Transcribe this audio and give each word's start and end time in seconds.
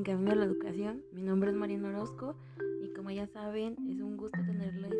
en 0.00 0.04
Camino 0.04 0.32
a 0.32 0.34
la 0.34 0.44
Educación. 0.46 1.04
Mi 1.12 1.22
nombre 1.22 1.50
es 1.50 1.56
Mariana 1.56 1.90
Orozco 1.90 2.34
y 2.82 2.88
como 2.94 3.10
ya 3.10 3.26
saben, 3.26 3.76
es 3.86 4.00
un 4.00 4.16
gusto 4.16 4.38
tenerles 4.46 4.94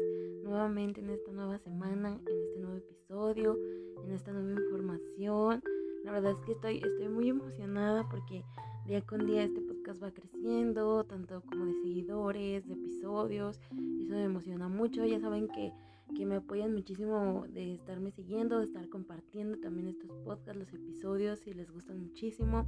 nuevamente 0.44 1.00
en 1.00 1.08
esta 1.08 1.32
nueva 1.32 1.56
semana, 1.56 2.20
en 2.26 2.42
este 2.42 2.60
nuevo 2.60 2.76
episodio, 2.76 3.56
en 4.04 4.10
esta 4.12 4.30
nueva 4.30 4.60
información. 4.60 5.62
La 6.04 6.12
verdad 6.12 6.32
es 6.32 6.44
que 6.44 6.52
estoy, 6.52 6.76
estoy 6.84 7.08
muy 7.08 7.30
emocionada 7.30 8.06
porque 8.10 8.44
día 8.84 9.00
con 9.00 9.24
día 9.24 9.44
este 9.44 9.62
podcast 9.62 10.02
va 10.02 10.10
creciendo, 10.10 11.02
tanto 11.04 11.40
como 11.48 11.64
de 11.64 11.72
seguidores, 11.80 12.68
de 12.68 12.74
episodios. 12.74 13.58
Eso 14.02 14.12
me 14.12 14.24
emociona 14.24 14.68
mucho. 14.68 15.06
Ya 15.06 15.18
saben 15.18 15.48
que 15.48 15.72
que 16.14 16.26
me 16.26 16.36
apoyan 16.36 16.72
muchísimo 16.72 17.44
de 17.48 17.74
estarme 17.74 18.10
siguiendo, 18.10 18.58
de 18.58 18.66
estar 18.66 18.88
compartiendo 18.88 19.58
también 19.58 19.88
estos 19.88 20.10
podcasts, 20.24 20.58
los 20.58 20.72
episodios, 20.72 21.40
si 21.40 21.52
les 21.52 21.70
gustan 21.70 22.00
muchísimo. 22.00 22.66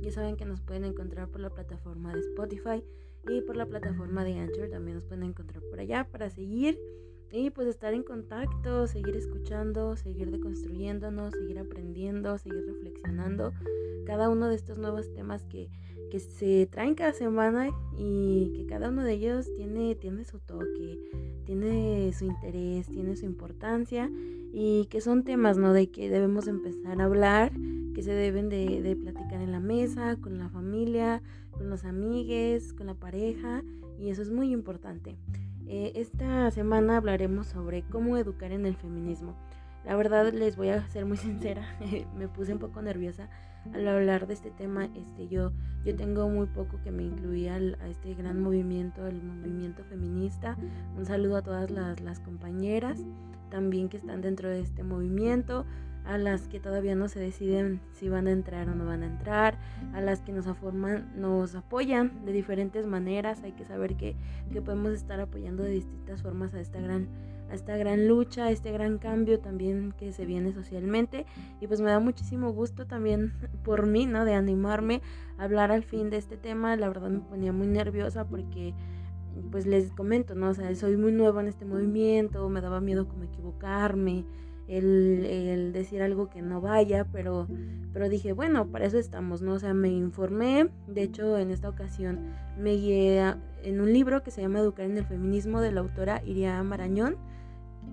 Ya 0.00 0.10
saben 0.10 0.36
que 0.36 0.44
nos 0.44 0.60
pueden 0.60 0.84
encontrar 0.84 1.28
por 1.28 1.40
la 1.40 1.50
plataforma 1.50 2.12
de 2.12 2.20
Spotify 2.20 2.84
y 3.28 3.42
por 3.42 3.56
la 3.56 3.66
plataforma 3.66 4.24
de 4.24 4.38
Anchor, 4.38 4.70
también 4.70 4.96
nos 4.96 5.04
pueden 5.04 5.24
encontrar 5.24 5.62
por 5.68 5.80
allá 5.80 6.08
para 6.10 6.30
seguir 6.30 6.78
y 7.32 7.50
pues 7.50 7.68
estar 7.68 7.94
en 7.94 8.02
contacto, 8.02 8.86
seguir 8.86 9.16
escuchando, 9.16 9.96
seguir 9.96 10.30
deconstruyéndonos, 10.30 11.32
seguir 11.34 11.58
aprendiendo, 11.58 12.38
seguir 12.38 12.66
reflexionando 12.66 13.52
cada 14.04 14.28
uno 14.28 14.48
de 14.48 14.56
estos 14.56 14.78
nuevos 14.78 15.12
temas 15.12 15.44
que 15.44 15.68
que 16.10 16.20
se 16.20 16.66
traen 16.66 16.94
cada 16.94 17.12
semana 17.12 17.68
y 17.96 18.52
que 18.54 18.66
cada 18.66 18.88
uno 18.88 19.04
de 19.04 19.14
ellos 19.14 19.48
tiene, 19.56 19.94
tiene 19.94 20.24
su 20.24 20.38
toque, 20.40 20.98
tiene 21.44 22.12
su 22.12 22.26
interés, 22.26 22.88
tiene 22.88 23.16
su 23.16 23.24
importancia 23.26 24.10
y 24.52 24.86
que 24.90 25.00
son 25.00 25.24
temas, 25.24 25.56
¿no? 25.56 25.72
De 25.72 25.90
que 25.90 26.10
debemos 26.10 26.48
empezar 26.48 27.00
a 27.00 27.04
hablar, 27.04 27.52
que 27.94 28.02
se 28.02 28.12
deben 28.12 28.48
de, 28.48 28.82
de 28.82 28.96
platicar 28.96 29.40
en 29.40 29.52
la 29.52 29.60
mesa, 29.60 30.16
con 30.16 30.38
la 30.38 30.48
familia, 30.48 31.22
con 31.50 31.70
los 31.70 31.84
amigues, 31.84 32.72
con 32.72 32.86
la 32.86 32.94
pareja 32.94 33.62
y 33.98 34.10
eso 34.10 34.22
es 34.22 34.30
muy 34.30 34.52
importante. 34.52 35.16
Eh, 35.72 35.92
esta 35.94 36.50
semana 36.50 36.96
hablaremos 36.96 37.46
sobre 37.46 37.82
cómo 37.82 38.16
educar 38.16 38.50
en 38.50 38.66
el 38.66 38.74
feminismo. 38.74 39.36
La 39.84 39.96
verdad 39.96 40.32
les 40.32 40.56
voy 40.56 40.68
a 40.68 40.86
ser 40.88 41.06
muy 41.06 41.16
sincera, 41.16 41.62
me 42.16 42.28
puse 42.28 42.52
un 42.52 42.58
poco 42.58 42.82
nerviosa 42.82 43.28
al 43.72 43.86
hablar 43.88 44.26
de 44.26 44.34
este 44.34 44.50
tema. 44.50 44.88
Este, 44.94 45.28
yo, 45.28 45.52
yo 45.84 45.96
tengo 45.96 46.28
muy 46.28 46.46
poco 46.46 46.80
que 46.82 46.90
me 46.90 47.02
incluía 47.02 47.54
a 47.54 47.88
este 47.88 48.14
gran 48.14 48.40
movimiento, 48.40 49.06
el 49.06 49.22
movimiento 49.22 49.84
feminista. 49.84 50.56
Un 50.96 51.06
saludo 51.06 51.36
a 51.36 51.42
todas 51.42 51.70
las, 51.70 52.00
las 52.00 52.20
compañeras 52.20 53.04
también 53.50 53.88
que 53.88 53.96
están 53.96 54.22
dentro 54.22 54.48
de 54.48 54.60
este 54.60 54.82
movimiento, 54.82 55.66
a 56.04 56.16
las 56.16 56.48
que 56.48 56.60
todavía 56.60 56.94
no 56.94 57.08
se 57.08 57.20
deciden 57.20 57.80
si 57.92 58.08
van 58.08 58.26
a 58.26 58.30
entrar 58.30 58.68
o 58.68 58.74
no 58.74 58.86
van 58.86 59.02
a 59.02 59.06
entrar, 59.06 59.58
a 59.92 60.00
las 60.00 60.22
que 60.22 60.32
nos, 60.32 60.46
aforman, 60.46 61.12
nos 61.16 61.54
apoyan 61.54 62.24
de 62.24 62.32
diferentes 62.32 62.86
maneras. 62.86 63.42
Hay 63.42 63.52
que 63.52 63.66
saber 63.66 63.96
que, 63.96 64.16
que 64.50 64.62
podemos 64.62 64.92
estar 64.92 65.20
apoyando 65.20 65.62
de 65.62 65.70
distintas 65.70 66.22
formas 66.22 66.54
a 66.54 66.60
esta 66.60 66.80
gran 66.80 67.08
a 67.50 67.54
esta 67.54 67.76
gran 67.76 68.08
lucha, 68.08 68.46
a 68.46 68.50
este 68.50 68.72
gran 68.72 68.98
cambio 68.98 69.40
también 69.40 69.92
que 69.98 70.12
se 70.12 70.24
viene 70.26 70.52
socialmente. 70.52 71.26
Y 71.60 71.66
pues 71.66 71.80
me 71.80 71.90
da 71.90 71.98
muchísimo 71.98 72.52
gusto 72.52 72.86
también 72.86 73.32
por 73.64 73.86
mí, 73.86 74.06
¿no? 74.06 74.24
De 74.24 74.34
animarme 74.34 75.02
a 75.38 75.44
hablar 75.44 75.72
al 75.72 75.82
fin 75.82 76.10
de 76.10 76.16
este 76.16 76.36
tema. 76.36 76.76
La 76.76 76.88
verdad 76.88 77.10
me 77.10 77.20
ponía 77.20 77.52
muy 77.52 77.66
nerviosa 77.66 78.24
porque 78.24 78.74
pues 79.50 79.66
les 79.66 79.92
comento, 79.92 80.34
¿no? 80.34 80.50
O 80.50 80.54
sea, 80.54 80.74
soy 80.74 80.96
muy 80.96 81.12
nueva 81.12 81.40
en 81.40 81.48
este 81.48 81.64
movimiento, 81.64 82.48
me 82.48 82.60
daba 82.60 82.80
miedo 82.80 83.08
como 83.08 83.24
equivocarme, 83.24 84.24
el, 84.68 85.24
el, 85.26 85.72
decir 85.72 86.00
algo 86.00 86.30
que 86.30 86.42
no 86.42 86.60
vaya, 86.60 87.04
pero, 87.10 87.48
pero 87.92 88.08
dije, 88.08 88.32
bueno, 88.32 88.68
para 88.68 88.86
eso 88.86 88.98
estamos, 88.98 89.42
¿no? 89.42 89.54
O 89.54 89.58
sea, 89.58 89.74
me 89.74 89.88
informé, 89.88 90.68
de 90.86 91.02
hecho 91.02 91.38
en 91.38 91.50
esta 91.50 91.68
ocasión 91.68 92.20
me 92.56 92.76
guié 92.76 93.34
en 93.64 93.80
un 93.80 93.92
libro 93.92 94.22
que 94.22 94.30
se 94.30 94.42
llama 94.42 94.60
Educar 94.60 94.86
en 94.86 94.96
el 94.96 95.04
Feminismo 95.04 95.60
de 95.60 95.72
la 95.72 95.80
autora 95.80 96.22
Iria 96.24 96.62
Marañón, 96.62 97.16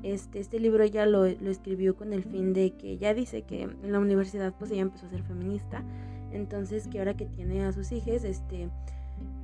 este, 0.04 0.40
este 0.40 0.60
libro 0.60 0.84
ella 0.84 1.06
lo, 1.06 1.26
escribió 1.26 1.96
con 1.96 2.14
el 2.14 2.24
fin 2.24 2.54
de 2.54 2.72
que 2.72 2.98
ya 2.98 3.14
dice 3.14 3.44
que 3.44 3.64
en 3.64 3.92
la 3.92 4.00
universidad 4.00 4.54
pues 4.58 4.72
ella 4.72 4.84
empezó 4.84 5.06
a 5.06 5.10
ser 5.10 5.24
feminista, 5.24 5.84
entonces 6.32 6.88
que 6.88 7.00
ahora 7.00 7.16
que 7.16 7.26
tiene 7.26 7.64
a 7.66 7.72
sus 7.72 7.92
hijos, 7.92 8.24
este, 8.24 8.70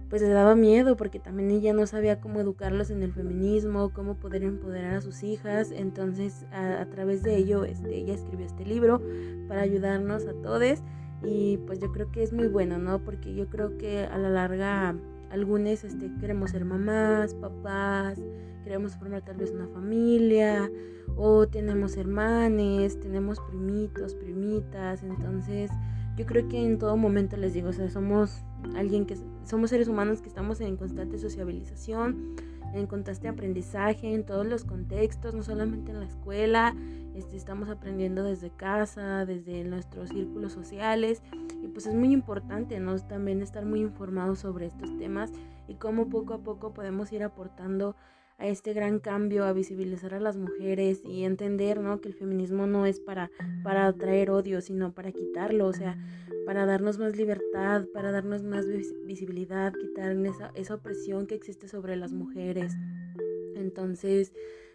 pues 0.09 0.21
le 0.21 0.29
daba 0.29 0.55
miedo 0.55 0.95
porque 0.95 1.19
también 1.19 1.51
ella 1.51 1.73
no 1.73 1.87
sabía 1.87 2.19
cómo 2.19 2.39
educarlos 2.39 2.89
en 2.89 3.03
el 3.03 3.13
feminismo, 3.13 3.91
cómo 3.93 4.15
poder 4.15 4.43
empoderar 4.43 4.95
a 4.95 5.01
sus 5.01 5.23
hijas, 5.23 5.71
entonces 5.71 6.45
a, 6.51 6.81
a 6.81 6.85
través 6.89 7.23
de 7.23 7.35
ello 7.35 7.65
este, 7.65 7.95
ella 7.95 8.13
escribió 8.13 8.45
este 8.45 8.65
libro 8.65 9.01
para 9.47 9.61
ayudarnos 9.61 10.25
a 10.27 10.33
todos. 10.33 10.79
Y 11.25 11.57
pues 11.65 11.79
yo 11.79 11.91
creo 11.91 12.11
que 12.11 12.21
es 12.21 12.33
muy 12.33 12.47
bueno, 12.47 12.77
¿no? 12.77 12.99
Porque 12.99 13.33
yo 13.33 13.47
creo 13.47 13.77
que 13.77 14.05
a 14.05 14.17
la 14.17 14.29
larga 14.29 14.93
algunos 15.33 15.83
este, 15.83 16.11
queremos 16.19 16.51
ser 16.51 16.63
mamás, 16.63 17.33
papás, 17.33 18.19
queremos 18.63 18.95
formar 18.95 19.23
tal 19.23 19.35
vez 19.37 19.51
una 19.51 19.67
familia 19.67 20.69
o 21.15 21.47
tenemos 21.47 21.97
hermanes, 21.97 22.99
tenemos 22.99 23.39
primitos, 23.39 24.13
primitas, 24.13 25.01
entonces 25.01 25.71
yo 26.15 26.27
creo 26.27 26.47
que 26.47 26.63
en 26.63 26.77
todo 26.77 26.95
momento 26.97 27.35
les 27.35 27.53
digo, 27.53 27.69
o 27.69 27.73
sea, 27.73 27.89
somos 27.89 28.43
alguien 28.75 29.07
que 29.07 29.17
somos 29.43 29.71
seres 29.71 29.87
humanos 29.87 30.21
que 30.21 30.29
estamos 30.29 30.61
en 30.61 30.77
constante 30.77 31.17
sociabilización, 31.17 32.35
en 32.75 32.85
constante 32.85 33.27
aprendizaje 33.27 34.13
en 34.13 34.23
todos 34.23 34.45
los 34.45 34.63
contextos, 34.65 35.33
no 35.33 35.41
solamente 35.41 35.91
en 35.91 35.99
la 35.99 36.05
escuela, 36.05 36.75
este, 37.15 37.37
estamos 37.37 37.69
aprendiendo 37.69 38.23
desde 38.23 38.49
casa, 38.49 39.25
desde 39.25 39.63
nuestros 39.63 40.09
círculos 40.09 40.53
sociales 40.53 41.21
y 41.61 41.67
pues 41.67 41.87
es 41.87 41.93
muy 41.93 42.11
importante 42.11 42.79
¿no? 42.79 42.95
también 42.99 43.41
estar 43.41 43.65
muy 43.65 43.81
informados 43.81 44.39
sobre 44.39 44.65
estos 44.65 44.97
temas 44.97 45.31
y 45.67 45.75
cómo 45.75 46.09
poco 46.09 46.33
a 46.33 46.39
poco 46.39 46.73
podemos 46.73 47.11
ir 47.11 47.23
aportando 47.23 47.95
a 48.37 48.47
este 48.47 48.73
gran 48.73 48.99
cambio, 48.99 49.45
a 49.45 49.53
visibilizar 49.53 50.13
a 50.15 50.19
las 50.19 50.37
mujeres 50.37 51.01
y 51.05 51.23
entender 51.23 51.79
¿no? 51.79 52.01
que 52.01 52.09
el 52.09 52.15
feminismo 52.15 52.67
no 52.67 52.85
es 52.85 52.99
para, 52.99 53.29
para 53.63 53.91
traer 53.93 54.31
odio, 54.31 54.59
sino 54.61 54.91
para 54.93 55.11
quitarlo, 55.11 55.67
o 55.67 55.73
sea, 55.73 55.97
para 56.45 56.65
darnos 56.65 56.97
más 56.97 57.15
libertad, 57.15 57.85
para 57.93 58.11
darnos 58.11 58.43
más 58.43 58.65
visibilidad, 59.05 59.73
quitar 59.73 60.15
esa, 60.25 60.51
esa 60.55 60.75
opresión 60.75 61.27
que 61.27 61.35
existe 61.35 61.67
sobre 61.67 61.95
las 61.95 62.11
mujeres. 62.11 62.73
Entonces, 63.55 64.33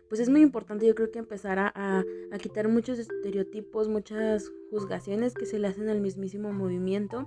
pues 0.09 0.21
es 0.21 0.29
muy 0.29 0.41
importante 0.41 0.87
yo 0.87 0.95
creo 0.95 1.11
que 1.11 1.19
empezar 1.19 1.59
a, 1.59 1.73
a, 1.75 2.39
quitar 2.39 2.69
muchos 2.69 2.99
estereotipos, 2.99 3.89
muchas 3.89 4.51
juzgaciones 4.71 5.35
que 5.35 5.47
se 5.47 5.59
le 5.59 5.69
hacen 5.69 5.89
al 5.89 6.01
mismísimo 6.01 6.53
movimiento 6.53 7.27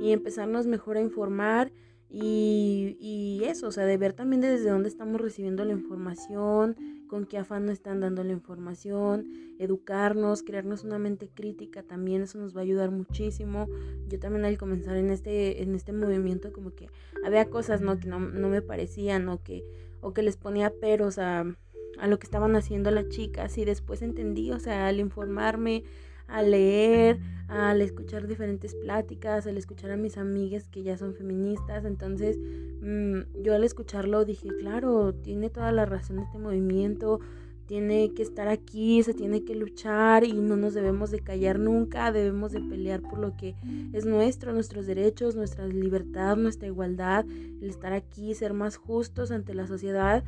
y 0.00 0.12
empezarnos 0.12 0.66
mejor 0.66 0.96
a 0.96 1.00
informar 1.00 1.72
y, 2.10 2.96
y, 3.00 3.44
eso, 3.44 3.66
o 3.66 3.72
sea, 3.72 3.86
de 3.86 3.96
ver 3.96 4.12
también 4.12 4.40
desde 4.40 4.70
dónde 4.70 4.88
estamos 4.88 5.20
recibiendo 5.20 5.64
la 5.64 5.72
información, 5.72 6.76
con 7.08 7.26
qué 7.26 7.38
afán 7.38 7.66
nos 7.66 7.72
están 7.72 7.98
dando 7.98 8.22
la 8.22 8.32
información, 8.32 9.32
educarnos, 9.58 10.44
crearnos 10.44 10.84
una 10.84 11.00
mente 11.00 11.28
crítica 11.28 11.82
también, 11.82 12.22
eso 12.22 12.38
nos 12.38 12.54
va 12.54 12.60
a 12.60 12.62
ayudar 12.62 12.92
muchísimo. 12.92 13.66
Yo 14.08 14.20
también 14.20 14.44
al 14.44 14.58
comenzar 14.58 14.96
en 14.96 15.10
este, 15.10 15.60
en 15.62 15.74
este 15.74 15.92
movimiento 15.92 16.52
como 16.52 16.72
que 16.72 16.88
había 17.24 17.50
cosas, 17.50 17.80
¿no? 17.80 17.98
Que 17.98 18.06
no, 18.06 18.20
no 18.20 18.48
me 18.48 18.62
parecían 18.62 19.28
o 19.28 19.42
que, 19.42 19.64
o 20.00 20.12
que 20.12 20.22
les 20.22 20.36
ponía 20.36 20.72
peros 20.72 21.18
a, 21.18 21.44
a 21.98 22.06
lo 22.06 22.18
que 22.18 22.24
estaban 22.24 22.56
haciendo 22.56 22.90
las 22.90 23.08
chicas 23.08 23.56
y 23.58 23.64
después 23.64 24.02
entendí, 24.02 24.50
o 24.50 24.58
sea, 24.58 24.88
al 24.88 25.00
informarme, 25.00 25.84
al 26.26 26.50
leer, 26.50 27.18
al 27.48 27.80
escuchar 27.82 28.26
diferentes 28.26 28.74
pláticas, 28.74 29.46
al 29.46 29.56
escuchar 29.56 29.90
a 29.90 29.96
mis 29.96 30.16
amigas 30.16 30.68
que 30.68 30.82
ya 30.82 30.96
son 30.96 31.14
feministas. 31.14 31.84
Entonces, 31.84 32.38
mmm, 32.80 33.42
yo 33.42 33.54
al 33.54 33.64
escucharlo 33.64 34.24
dije, 34.24 34.48
claro, 34.58 35.14
tiene 35.14 35.50
toda 35.50 35.72
la 35.72 35.84
razón 35.84 36.18
este 36.18 36.38
movimiento, 36.38 37.20
tiene 37.66 38.12
que 38.12 38.22
estar 38.22 38.48
aquí, 38.48 39.02
se 39.02 39.14
tiene 39.14 39.44
que 39.44 39.54
luchar 39.54 40.24
y 40.24 40.34
no 40.34 40.56
nos 40.56 40.74
debemos 40.74 41.10
de 41.10 41.20
callar 41.20 41.58
nunca, 41.58 42.12
debemos 42.12 42.52
de 42.52 42.60
pelear 42.60 43.00
por 43.00 43.18
lo 43.18 43.36
que 43.36 43.54
es 43.94 44.04
nuestro, 44.04 44.52
nuestros 44.52 44.86
derechos, 44.86 45.34
nuestra 45.34 45.66
libertad, 45.66 46.36
nuestra 46.36 46.68
igualdad, 46.68 47.24
el 47.26 47.70
estar 47.70 47.94
aquí, 47.94 48.34
ser 48.34 48.52
más 48.52 48.76
justos 48.76 49.30
ante 49.30 49.54
la 49.54 49.66
sociedad 49.66 50.24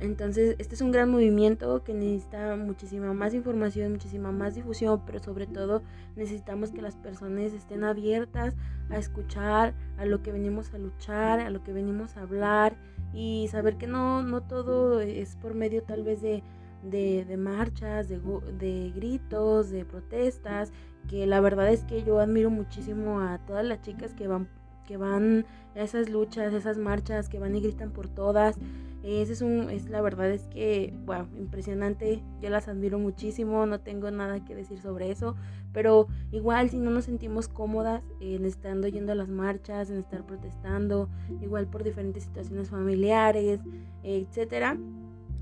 entonces, 0.00 0.56
este 0.58 0.74
es 0.74 0.80
un 0.80 0.92
gran 0.92 1.10
movimiento 1.10 1.82
que 1.82 1.94
necesita 1.94 2.56
muchísima 2.56 3.12
más 3.14 3.32
información, 3.32 3.92
muchísima 3.92 4.32
más 4.32 4.54
difusión, 4.54 5.02
pero 5.06 5.18
sobre 5.18 5.46
todo 5.46 5.82
necesitamos 6.16 6.70
que 6.72 6.82
las 6.82 6.96
personas 6.96 7.52
estén 7.52 7.84
abiertas 7.84 8.54
a 8.90 8.98
escuchar 8.98 9.74
a 9.96 10.04
lo 10.04 10.22
que 10.22 10.32
venimos 10.32 10.72
a 10.74 10.78
luchar, 10.78 11.40
a 11.40 11.50
lo 11.50 11.62
que 11.62 11.72
venimos 11.72 12.16
a 12.16 12.22
hablar 12.22 12.76
y 13.12 13.48
saber 13.50 13.76
que 13.76 13.86
no, 13.86 14.22
no 14.22 14.42
todo 14.42 15.00
es 15.00 15.36
por 15.36 15.54
medio 15.54 15.82
tal 15.82 16.02
vez 16.02 16.20
de, 16.20 16.42
de, 16.82 17.24
de 17.24 17.36
marchas, 17.36 18.08
de, 18.08 18.20
de 18.58 18.92
gritos, 18.94 19.70
de 19.70 19.84
protestas, 19.84 20.72
que 21.08 21.26
la 21.26 21.40
verdad 21.40 21.68
es 21.72 21.84
que 21.84 22.02
yo 22.02 22.18
admiro 22.18 22.50
muchísimo 22.50 23.20
a 23.20 23.38
todas 23.38 23.64
las 23.64 23.80
chicas 23.80 24.12
que 24.14 24.28
van, 24.28 24.48
que 24.86 24.96
van 24.96 25.46
a 25.74 25.80
esas 25.80 26.10
luchas, 26.10 26.52
esas 26.52 26.78
marchas, 26.78 27.28
que 27.28 27.38
van 27.38 27.54
y 27.54 27.60
gritan 27.60 27.90
por 27.90 28.08
todas 28.08 28.58
Es 29.04 29.42
un, 29.42 29.68
es 29.68 29.90
la 29.90 30.00
verdad 30.00 30.30
es 30.30 30.46
que, 30.46 30.94
wow, 31.04 31.26
impresionante. 31.36 32.22
Yo 32.40 32.48
las 32.48 32.68
admiro 32.68 32.98
muchísimo, 32.98 33.66
no 33.66 33.78
tengo 33.80 34.10
nada 34.10 34.42
que 34.46 34.54
decir 34.54 34.80
sobre 34.80 35.10
eso, 35.10 35.36
pero 35.74 36.06
igual 36.32 36.70
si 36.70 36.78
no 36.78 36.90
nos 36.90 37.04
sentimos 37.04 37.46
cómodas 37.48 38.02
en 38.20 38.46
estando 38.46 38.88
yendo 38.88 39.12
a 39.12 39.14
las 39.14 39.28
marchas, 39.28 39.90
en 39.90 39.98
estar 39.98 40.24
protestando, 40.24 41.10
igual 41.42 41.66
por 41.66 41.84
diferentes 41.84 42.22
situaciones 42.22 42.70
familiares, 42.70 43.60
etcétera, 44.02 44.78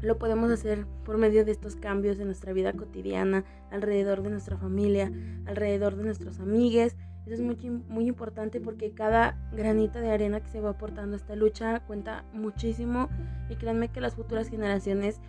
lo 0.00 0.18
podemos 0.18 0.50
hacer 0.50 0.84
por 1.04 1.16
medio 1.16 1.44
de 1.44 1.52
estos 1.52 1.76
cambios 1.76 2.18
en 2.18 2.26
nuestra 2.26 2.52
vida 2.52 2.72
cotidiana, 2.72 3.44
alrededor 3.70 4.24
de 4.24 4.30
nuestra 4.30 4.56
familia, 4.56 5.12
alrededor 5.46 5.94
de 5.94 6.02
nuestros 6.02 6.40
amigos 6.40 6.96
eso 7.26 7.34
es 7.34 7.40
muy, 7.40 7.56
muy 7.88 8.06
importante 8.08 8.60
porque 8.60 8.92
cada 8.92 9.36
granita 9.52 10.00
de 10.00 10.10
arena 10.10 10.40
que 10.40 10.48
se 10.48 10.60
va 10.60 10.70
aportando 10.70 11.14
a 11.14 11.18
esta 11.18 11.36
lucha 11.36 11.80
cuenta 11.80 12.24
muchísimo 12.32 13.08
y 13.48 13.56
créanme 13.56 13.88
que 13.88 14.00
las 14.00 14.14
futuras 14.14 14.48
generaciones 14.48 15.20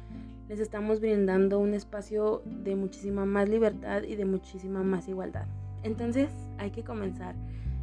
les 0.50 0.60
estamos 0.60 1.00
brindando 1.00 1.60
un 1.60 1.74
espacio 1.74 2.42
de 2.45 2.75
muchísima 2.75 3.25
más 3.25 3.48
libertad 3.48 4.04
y 4.04 4.16
de 4.16 4.25
muchísima 4.25 4.84
más 4.84 5.07
igualdad. 5.07 5.45
Entonces 5.84 6.30
hay 6.57 6.72
que 6.72 6.84
comenzar. 6.84 7.36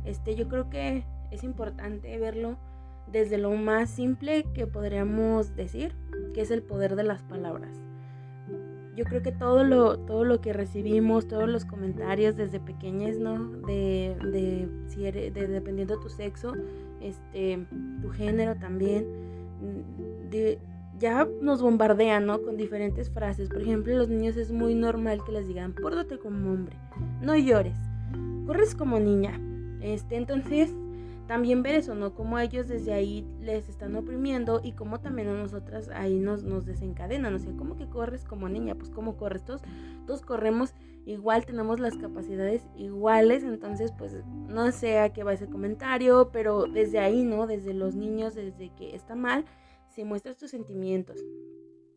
Este, 0.04 0.34
yo 0.34 0.48
creo 0.48 0.70
que 0.70 1.04
es 1.30 1.44
importante 1.44 2.18
verlo 2.18 2.58
desde 3.06 3.38
lo 3.38 3.52
más 3.52 3.90
simple 3.90 4.44
que 4.54 4.66
podríamos 4.66 5.54
decir, 5.54 5.94
que 6.34 6.40
es 6.40 6.50
el 6.50 6.62
poder 6.62 6.96
de 6.96 7.04
las 7.04 7.22
palabras 7.22 7.89
yo 9.00 9.06
creo 9.06 9.22
que 9.22 9.32
todo 9.32 9.64
lo, 9.64 9.98
todo 9.98 10.24
lo 10.24 10.42
que 10.42 10.52
recibimos, 10.52 11.26
todos 11.26 11.48
los 11.48 11.64
comentarios 11.64 12.36
desde 12.36 12.60
pequeñas, 12.60 13.16
¿no? 13.16 13.46
De, 13.66 14.14
de 14.30 14.68
si 14.88 15.06
eres, 15.06 15.32
de, 15.32 15.48
dependiendo 15.48 15.96
de 15.96 16.02
tu 16.02 16.10
sexo, 16.10 16.52
este, 17.00 17.66
tu 18.02 18.10
género 18.10 18.56
también, 18.56 19.06
de, 20.28 20.58
ya 20.98 21.26
nos 21.40 21.62
bombardean, 21.62 22.26
¿no? 22.26 22.42
Con 22.42 22.58
diferentes 22.58 23.08
frases. 23.08 23.48
Por 23.48 23.62
ejemplo, 23.62 23.96
los 23.96 24.10
niños 24.10 24.36
es 24.36 24.52
muy 24.52 24.74
normal 24.74 25.24
que 25.24 25.32
les 25.32 25.48
digan, 25.48 25.72
pórtate 25.72 26.18
como 26.18 26.52
hombre, 26.52 26.76
no 27.22 27.34
llores, 27.34 27.78
corres 28.46 28.74
como 28.74 29.00
niña. 29.00 29.40
Este, 29.80 30.16
entonces, 30.16 30.74
también 31.30 31.62
ver 31.62 31.76
eso, 31.76 31.94
¿no? 31.94 32.12
Cómo 32.12 32.40
ellos 32.40 32.66
desde 32.66 32.92
ahí 32.92 33.24
les 33.40 33.68
están 33.68 33.94
oprimiendo 33.94 34.60
y 34.64 34.72
cómo 34.72 34.98
también 34.98 35.28
a 35.28 35.32
nosotras 35.32 35.88
ahí 35.90 36.18
nos, 36.18 36.42
nos 36.42 36.66
desencadenan. 36.66 37.32
O 37.32 37.38
sea, 37.38 37.52
¿cómo 37.56 37.76
que 37.76 37.88
corres 37.88 38.24
como 38.24 38.48
niña? 38.48 38.74
Pues 38.74 38.90
¿cómo 38.90 39.16
corres? 39.16 39.44
Todos, 39.44 39.62
todos 40.08 40.22
corremos 40.22 40.74
igual, 41.06 41.46
tenemos 41.46 41.78
las 41.78 41.96
capacidades 41.96 42.66
iguales, 42.76 43.44
entonces 43.44 43.92
pues 43.96 44.16
no 44.48 44.72
sé 44.72 44.98
a 44.98 45.12
qué 45.12 45.22
va 45.22 45.32
ese 45.32 45.46
comentario, 45.46 46.30
pero 46.32 46.64
desde 46.64 46.98
ahí, 46.98 47.22
¿no? 47.22 47.46
Desde 47.46 47.74
los 47.74 47.94
niños, 47.94 48.34
desde 48.34 48.74
que 48.74 48.96
está 48.96 49.14
mal, 49.14 49.44
si 49.86 50.02
muestras 50.02 50.36
tus 50.36 50.50
sentimientos. 50.50 51.24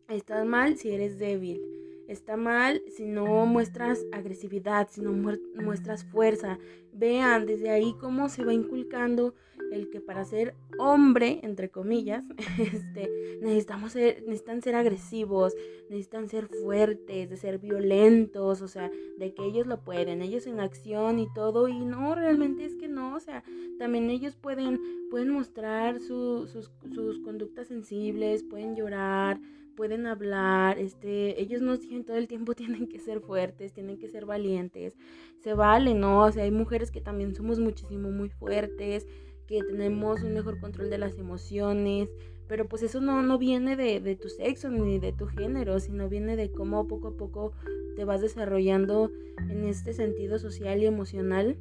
Está 0.06 0.44
mal 0.44 0.76
si 0.76 0.92
eres 0.92 1.18
débil 1.18 1.60
está 2.08 2.36
mal 2.36 2.82
si 2.88 3.06
no 3.06 3.46
muestras 3.46 4.04
agresividad, 4.12 4.88
si 4.90 5.00
no 5.00 5.12
muestras 5.12 6.04
fuerza. 6.04 6.58
Vean 6.92 7.46
desde 7.46 7.70
ahí 7.70 7.94
cómo 8.00 8.28
se 8.28 8.44
va 8.44 8.52
inculcando 8.52 9.34
el 9.72 9.90
que 9.90 10.00
para 10.00 10.24
ser 10.24 10.54
hombre, 10.78 11.40
entre 11.42 11.70
comillas, 11.70 12.24
este, 12.58 13.10
necesitamos 13.42 13.92
ser, 13.92 14.22
necesitan 14.22 14.62
ser 14.62 14.76
agresivos, 14.76 15.54
necesitan 15.90 16.28
ser 16.28 16.48
fuertes, 16.48 17.28
de 17.28 17.36
ser 17.36 17.58
violentos, 17.58 18.62
o 18.62 18.68
sea, 18.68 18.90
de 19.18 19.34
que 19.34 19.44
ellos 19.44 19.66
lo 19.66 19.82
pueden, 19.82 20.22
ellos 20.22 20.46
en 20.46 20.60
acción 20.60 21.18
y 21.18 21.26
todo, 21.34 21.68
y 21.68 21.84
no, 21.84 22.14
realmente 22.14 22.64
es 22.64 22.74
que 22.76 22.88
no, 22.88 23.16
o 23.16 23.20
sea, 23.20 23.42
también 23.78 24.10
ellos 24.10 24.36
pueden, 24.36 24.80
pueden 25.10 25.30
mostrar 25.30 26.00
sus, 26.00 26.50
sus 26.50 27.18
conductas 27.20 27.68
sensibles, 27.68 28.44
pueden 28.44 28.76
llorar, 28.76 29.40
pueden 29.74 30.06
hablar, 30.06 30.78
este, 30.78 31.40
ellos 31.40 31.60
no 31.62 31.76
dicen 31.76 32.04
todo 32.04 32.16
el 32.16 32.28
tiempo 32.28 32.54
tienen 32.54 32.88
que 32.88 32.98
ser 32.98 33.20
fuertes, 33.20 33.72
tienen 33.72 33.98
que 33.98 34.08
ser 34.08 34.26
valientes, 34.26 34.96
se 35.40 35.54
vale, 35.54 35.94
¿no? 35.94 36.24
O 36.24 36.32
sea, 36.32 36.44
hay 36.44 36.50
mujeres 36.50 36.90
que 36.90 37.00
también 37.00 37.34
somos 37.34 37.58
muchísimo 37.58 38.10
muy 38.10 38.30
fuertes, 38.30 39.06
que 39.46 39.62
tenemos 39.62 40.22
un 40.22 40.32
mejor 40.32 40.58
control 40.60 40.90
de 40.90 40.98
las 40.98 41.18
emociones, 41.18 42.08
pero 42.46 42.68
pues 42.68 42.82
eso 42.82 43.00
no, 43.00 43.22
no 43.22 43.38
viene 43.38 43.76
de, 43.76 44.00
de 44.00 44.16
tu 44.16 44.28
sexo 44.28 44.70
ni 44.70 44.98
de 44.98 45.12
tu 45.12 45.26
género, 45.26 45.80
sino 45.80 46.08
viene 46.08 46.36
de 46.36 46.50
cómo 46.50 46.86
poco 46.86 47.08
a 47.08 47.16
poco 47.16 47.52
te 47.96 48.04
vas 48.04 48.20
desarrollando 48.20 49.10
en 49.50 49.64
este 49.64 49.92
sentido 49.92 50.38
social 50.38 50.82
y 50.82 50.86
emocional. 50.86 51.56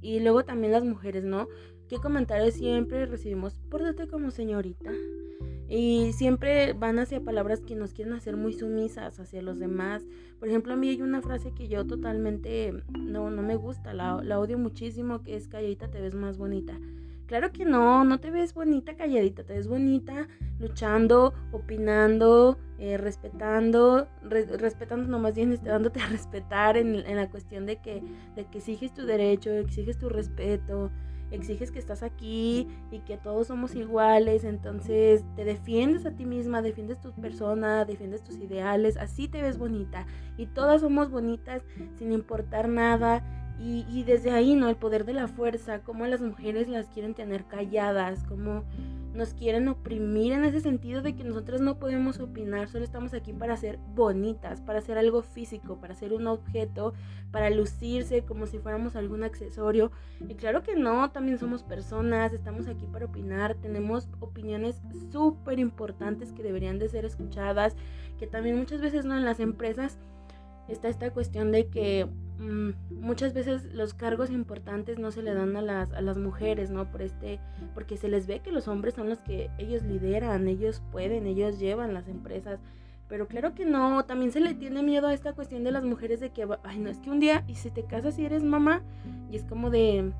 Y 0.00 0.20
luego 0.20 0.44
también 0.44 0.72
las 0.72 0.84
mujeres, 0.84 1.24
¿no? 1.24 1.48
¿Qué 1.88 1.96
comentarios 1.96 2.54
siempre 2.54 3.06
recibimos? 3.06 3.58
Pórtate 3.68 4.06
como 4.06 4.30
señorita. 4.30 4.92
Y 5.68 6.12
siempre 6.14 6.72
van 6.72 6.98
hacia 6.98 7.20
palabras 7.20 7.60
que 7.60 7.76
nos 7.76 7.92
quieren 7.92 8.14
hacer 8.14 8.36
muy 8.36 8.54
sumisas 8.54 9.20
hacia 9.20 9.42
los 9.42 9.58
demás. 9.58 10.06
Por 10.38 10.48
ejemplo, 10.48 10.72
a 10.72 10.76
mí 10.76 10.88
hay 10.88 11.02
una 11.02 11.20
frase 11.20 11.52
que 11.52 11.68
yo 11.68 11.86
totalmente 11.86 12.72
no, 12.98 13.30
no 13.30 13.42
me 13.42 13.56
gusta, 13.56 13.92
la, 13.92 14.22
la 14.22 14.38
odio 14.38 14.58
muchísimo, 14.58 15.22
que 15.22 15.36
es 15.36 15.46
calladita 15.48 15.90
te 15.90 16.00
ves 16.00 16.14
más 16.14 16.38
bonita. 16.38 16.78
Claro 17.28 17.52
que 17.52 17.66
no, 17.66 18.04
no 18.04 18.20
te 18.20 18.30
ves 18.30 18.54
bonita 18.54 18.96
calladita, 18.96 19.44
te 19.44 19.52
ves 19.52 19.68
bonita 19.68 20.26
luchando, 20.58 21.34
opinando, 21.52 22.56
eh, 22.78 22.96
respetando, 22.96 24.08
respetando, 24.22 25.08
no 25.08 25.18
más 25.18 25.34
bien 25.34 25.52
este, 25.52 25.68
dándote 25.68 26.00
a 26.00 26.06
respetar 26.08 26.78
en, 26.78 26.94
en, 26.94 27.16
la 27.16 27.28
cuestión 27.28 27.66
de 27.66 27.76
que, 27.76 28.02
de 28.34 28.46
que 28.46 28.58
exiges 28.58 28.94
tu 28.94 29.04
derecho, 29.04 29.50
exiges 29.50 29.98
tu 29.98 30.08
respeto, 30.08 30.90
exiges 31.30 31.70
que 31.70 31.78
estás 31.78 32.02
aquí 32.02 32.68
y 32.90 33.00
que 33.00 33.16
todos 33.16 33.48
somos 33.48 33.74
iguales, 33.74 34.44
entonces 34.44 35.24
te 35.36 35.44
defiendes 35.44 36.06
a 36.06 36.12
ti 36.12 36.24
misma, 36.24 36.62
defiendes 36.62 37.00
tu 37.00 37.12
persona, 37.12 37.84
defiendes 37.84 38.22
tus 38.22 38.36
ideales, 38.36 38.96
así 38.96 39.28
te 39.28 39.42
ves 39.42 39.58
bonita 39.58 40.06
y 40.36 40.46
todas 40.46 40.80
somos 40.80 41.10
bonitas 41.10 41.62
sin 41.96 42.12
importar 42.12 42.68
nada 42.68 43.22
y, 43.60 43.84
y 43.90 44.04
desde 44.04 44.30
ahí, 44.30 44.54
¿no? 44.54 44.68
El 44.68 44.76
poder 44.76 45.04
de 45.04 45.14
la 45.14 45.26
fuerza, 45.28 45.80
cómo 45.80 46.06
las 46.06 46.20
mujeres 46.20 46.68
las 46.68 46.86
quieren 46.88 47.14
tener 47.14 47.44
calladas, 47.44 48.24
cómo 48.24 48.64
nos 49.14 49.34
quieren 49.34 49.68
oprimir 49.68 50.32
en 50.32 50.44
ese 50.44 50.60
sentido 50.60 51.02
de 51.02 51.14
que 51.14 51.24
nosotros 51.24 51.60
no 51.60 51.78
podemos 51.78 52.20
opinar, 52.20 52.68
solo 52.68 52.84
estamos 52.84 53.14
aquí 53.14 53.32
para 53.32 53.56
ser 53.56 53.78
bonitas, 53.94 54.60
para 54.60 54.78
hacer 54.78 54.98
algo 54.98 55.22
físico, 55.22 55.80
para 55.80 55.94
ser 55.94 56.12
un 56.12 56.26
objeto, 56.26 56.94
para 57.30 57.50
lucirse 57.50 58.22
como 58.22 58.46
si 58.46 58.58
fuéramos 58.58 58.96
algún 58.96 59.24
accesorio. 59.24 59.90
Y 60.28 60.34
claro 60.34 60.62
que 60.62 60.76
no, 60.76 61.10
también 61.10 61.38
somos 61.38 61.62
personas, 61.62 62.32
estamos 62.32 62.68
aquí 62.68 62.86
para 62.86 63.06
opinar, 63.06 63.54
tenemos 63.54 64.08
opiniones 64.20 64.80
súper 65.10 65.58
importantes 65.58 66.32
que 66.32 66.42
deberían 66.42 66.78
de 66.78 66.88
ser 66.88 67.04
escuchadas, 67.04 67.76
que 68.18 68.26
también 68.26 68.58
muchas 68.58 68.80
veces 68.80 69.04
no 69.04 69.16
en 69.16 69.24
las 69.24 69.40
empresas 69.40 69.98
está 70.68 70.88
esta 70.88 71.10
cuestión 71.10 71.52
de 71.52 71.68
que 71.68 72.08
Mm, 72.38 72.70
muchas 72.90 73.34
veces 73.34 73.64
los 73.74 73.94
cargos 73.94 74.30
importantes 74.30 74.98
no 75.00 75.10
se 75.10 75.22
le 75.22 75.34
dan 75.34 75.56
a 75.56 75.62
las, 75.62 75.92
a 75.92 76.00
las 76.00 76.18
mujeres, 76.18 76.70
¿no? 76.70 76.90
Por 76.90 77.02
este, 77.02 77.40
porque 77.74 77.96
se 77.96 78.08
les 78.08 78.28
ve 78.28 78.40
que 78.40 78.52
los 78.52 78.68
hombres 78.68 78.94
son 78.94 79.08
los 79.08 79.18
que 79.18 79.50
ellos 79.58 79.82
lideran, 79.82 80.46
ellos 80.46 80.80
pueden, 80.92 81.26
ellos 81.26 81.58
llevan 81.58 81.94
las 81.94 82.06
empresas. 82.06 82.60
Pero 83.08 83.26
claro 83.26 83.54
que 83.54 83.64
no, 83.64 84.04
también 84.04 84.30
se 84.30 84.40
le 84.40 84.54
tiene 84.54 84.82
miedo 84.82 85.08
a 85.08 85.14
esta 85.14 85.32
cuestión 85.32 85.64
de 85.64 85.72
las 85.72 85.82
mujeres 85.82 86.20
de 86.20 86.30
que, 86.30 86.46
ay, 86.62 86.78
no, 86.78 86.90
es 86.90 86.98
que 86.98 87.10
un 87.10 87.18
día, 87.18 87.42
y 87.48 87.56
si 87.56 87.70
te 87.70 87.84
casas 87.84 88.18
y 88.18 88.26
eres 88.26 88.44
mamá, 88.44 88.82
y 89.32 89.36
es 89.36 89.44
como 89.44 89.70
de, 89.70 90.12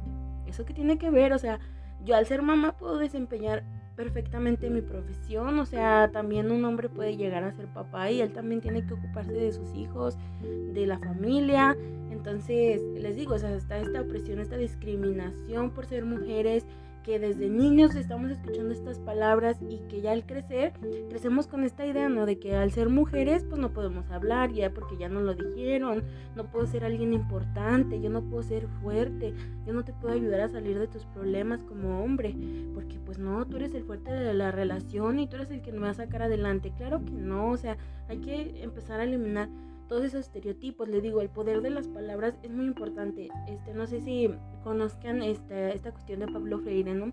¿eso 0.47 0.65
que 0.65 0.75
tiene 0.75 0.99
que 0.99 1.11
ver? 1.11 1.33
O 1.33 1.39
sea, 1.39 1.61
yo 2.05 2.17
al 2.17 2.27
ser 2.27 2.43
mamá 2.43 2.77
puedo 2.77 2.99
desempeñar 2.99 3.63
perfectamente 3.99 4.71
mi 4.71 4.81
profesión, 4.81 5.59
o 5.59 5.67
sea, 5.67 6.09
también 6.13 6.53
un 6.53 6.65
hombre 6.65 6.89
puede 6.89 7.17
llegar 7.17 7.43
a 7.43 7.51
ser 7.51 7.67
papá 7.67 8.13
y 8.13 8.21
él 8.21 8.33
también 8.33 8.61
tiene 8.61 8.87
que 8.87 8.95
ocuparse 8.95 9.33
de 9.33 9.51
sus 9.51 9.75
hijos, 9.75 10.17
de 10.41 10.87
la 10.87 11.01
familia, 11.01 11.77
entonces 12.13 12.81
les 12.95 13.17
digo, 13.17 13.35
o 13.35 13.39
sea, 13.41 13.53
está 13.57 13.77
esta 13.77 14.01
opresión, 14.01 14.39
esta 14.39 14.57
discriminación 14.57 15.73
por 15.73 15.85
ser 15.87 16.05
mujeres, 16.05 16.65
que 17.09 17.19
desde 17.19 17.49
niños 17.49 17.95
estamos 17.95 18.31
escuchando 18.31 18.75
estas 18.75 18.99
palabras 18.99 19.57
y 19.67 19.79
que 19.89 20.03
ya 20.03 20.13
al 20.13 20.27
crecer 20.27 20.75
crecemos 21.09 21.47
con 21.47 21.65
esta 21.65 21.87
idea, 21.87 22.11
¿no? 22.11 22.27
De 22.27 22.39
que 22.39 22.55
al 22.55 22.71
ser 22.71 22.91
mujeres 22.91 23.45
pues 23.49 23.59
no 23.59 23.73
podemos 23.73 24.11
hablar 24.11 24.53
ya 24.53 24.75
porque 24.75 24.99
ya 24.99 25.09
no 25.09 25.23
lo 25.23 25.33
dijeron, 25.33 26.05
no 26.37 26.45
puedo 26.45 26.67
ser 26.67 26.85
alguien 26.85 27.15
importante, 27.15 27.99
yo 28.03 28.11
no 28.11 28.21
puedo 28.21 28.43
ser 28.43 28.69
fuerte, 28.83 29.33
yo 29.67 29.73
no 29.73 29.85
te 29.85 29.95
puedo 29.95 30.13
ayudar 30.13 30.43
a 30.43 30.49
salir 30.51 30.79
de 30.79 30.87
tus 30.87 31.07
problemas 31.07 31.63
como 31.63 32.05
hombre, 32.05 32.37
porque 32.75 32.99
pues 33.07 33.19
no, 33.19 33.47
tú 33.47 33.57
eres 33.57 33.73
el 33.73 33.85
fuerte 33.85 34.13
de 34.13 34.35
la 34.35 34.53
relación 34.53 35.19
y 35.19 35.27
tú 35.27 35.37
eres 35.37 35.51
el 35.51 35.63
que 35.63 35.73
me 35.73 35.79
va 35.79 35.91
a 35.91 35.95
sacar 35.95 36.21
adelante, 36.21 36.75
claro 36.77 37.03
que 37.03 37.13
no, 37.13 37.53
o 37.53 37.57
sea, 37.57 37.79
hay 38.11 38.19
que 38.19 38.63
empezar 38.63 39.01
a 39.01 39.05
eliminar 39.05 39.49
todos 39.89 40.05
esos 40.05 40.21
estereotipos. 40.21 40.89
Le 40.89 41.01
digo, 41.01 41.21
el 41.21 41.31
poder 41.31 41.63
de 41.63 41.71
las 41.71 41.89
palabras 41.89 42.39
es 42.43 42.51
muy 42.51 42.67
importante. 42.67 43.29
Este, 43.49 43.75
no 43.75 43.87
sé 43.87 44.01
si 44.01 44.31
conozcan 44.63 45.23
esta, 45.23 45.71
esta 45.71 45.93
cuestión 45.93 46.21
de 46.21 46.29
Pablo 46.29 46.59
Freire, 46.61 46.95
¿no? 46.95 47.13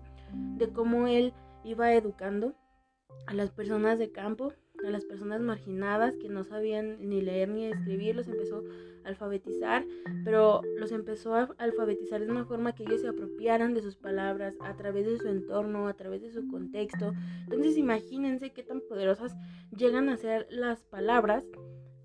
De 0.56 0.68
cómo 0.68 1.06
él 1.06 1.32
iba 1.64 1.92
educando 1.92 2.54
a 3.26 3.34
las 3.34 3.50
personas 3.50 3.98
de 3.98 4.12
campo, 4.12 4.52
a 4.84 4.90
las 4.90 5.04
personas 5.04 5.40
marginadas 5.40 6.14
que 6.16 6.28
no 6.28 6.44
sabían 6.44 7.08
ni 7.08 7.22
leer 7.22 7.48
ni 7.48 7.66
escribir, 7.66 8.14
los 8.14 8.28
empezó 8.28 8.62
a 9.04 9.08
alfabetizar, 9.08 9.84
pero 10.24 10.60
los 10.78 10.92
empezó 10.92 11.34
a 11.34 11.48
alfabetizar 11.58 12.20
de 12.20 12.30
una 12.30 12.44
forma 12.44 12.74
que 12.74 12.82
ellos 12.84 13.00
se 13.00 13.08
apropiaran 13.08 13.74
de 13.74 13.82
sus 13.82 13.96
palabras 13.96 14.54
a 14.60 14.76
través 14.76 15.06
de 15.06 15.16
su 15.16 15.28
entorno, 15.28 15.88
a 15.88 15.94
través 15.94 16.22
de 16.22 16.30
su 16.30 16.46
contexto. 16.48 17.12
Entonces 17.44 17.76
imagínense 17.76 18.52
qué 18.52 18.62
tan 18.62 18.80
poderosas 18.80 19.34
llegan 19.76 20.08
a 20.08 20.16
ser 20.16 20.46
las 20.50 20.82
palabras 20.84 21.44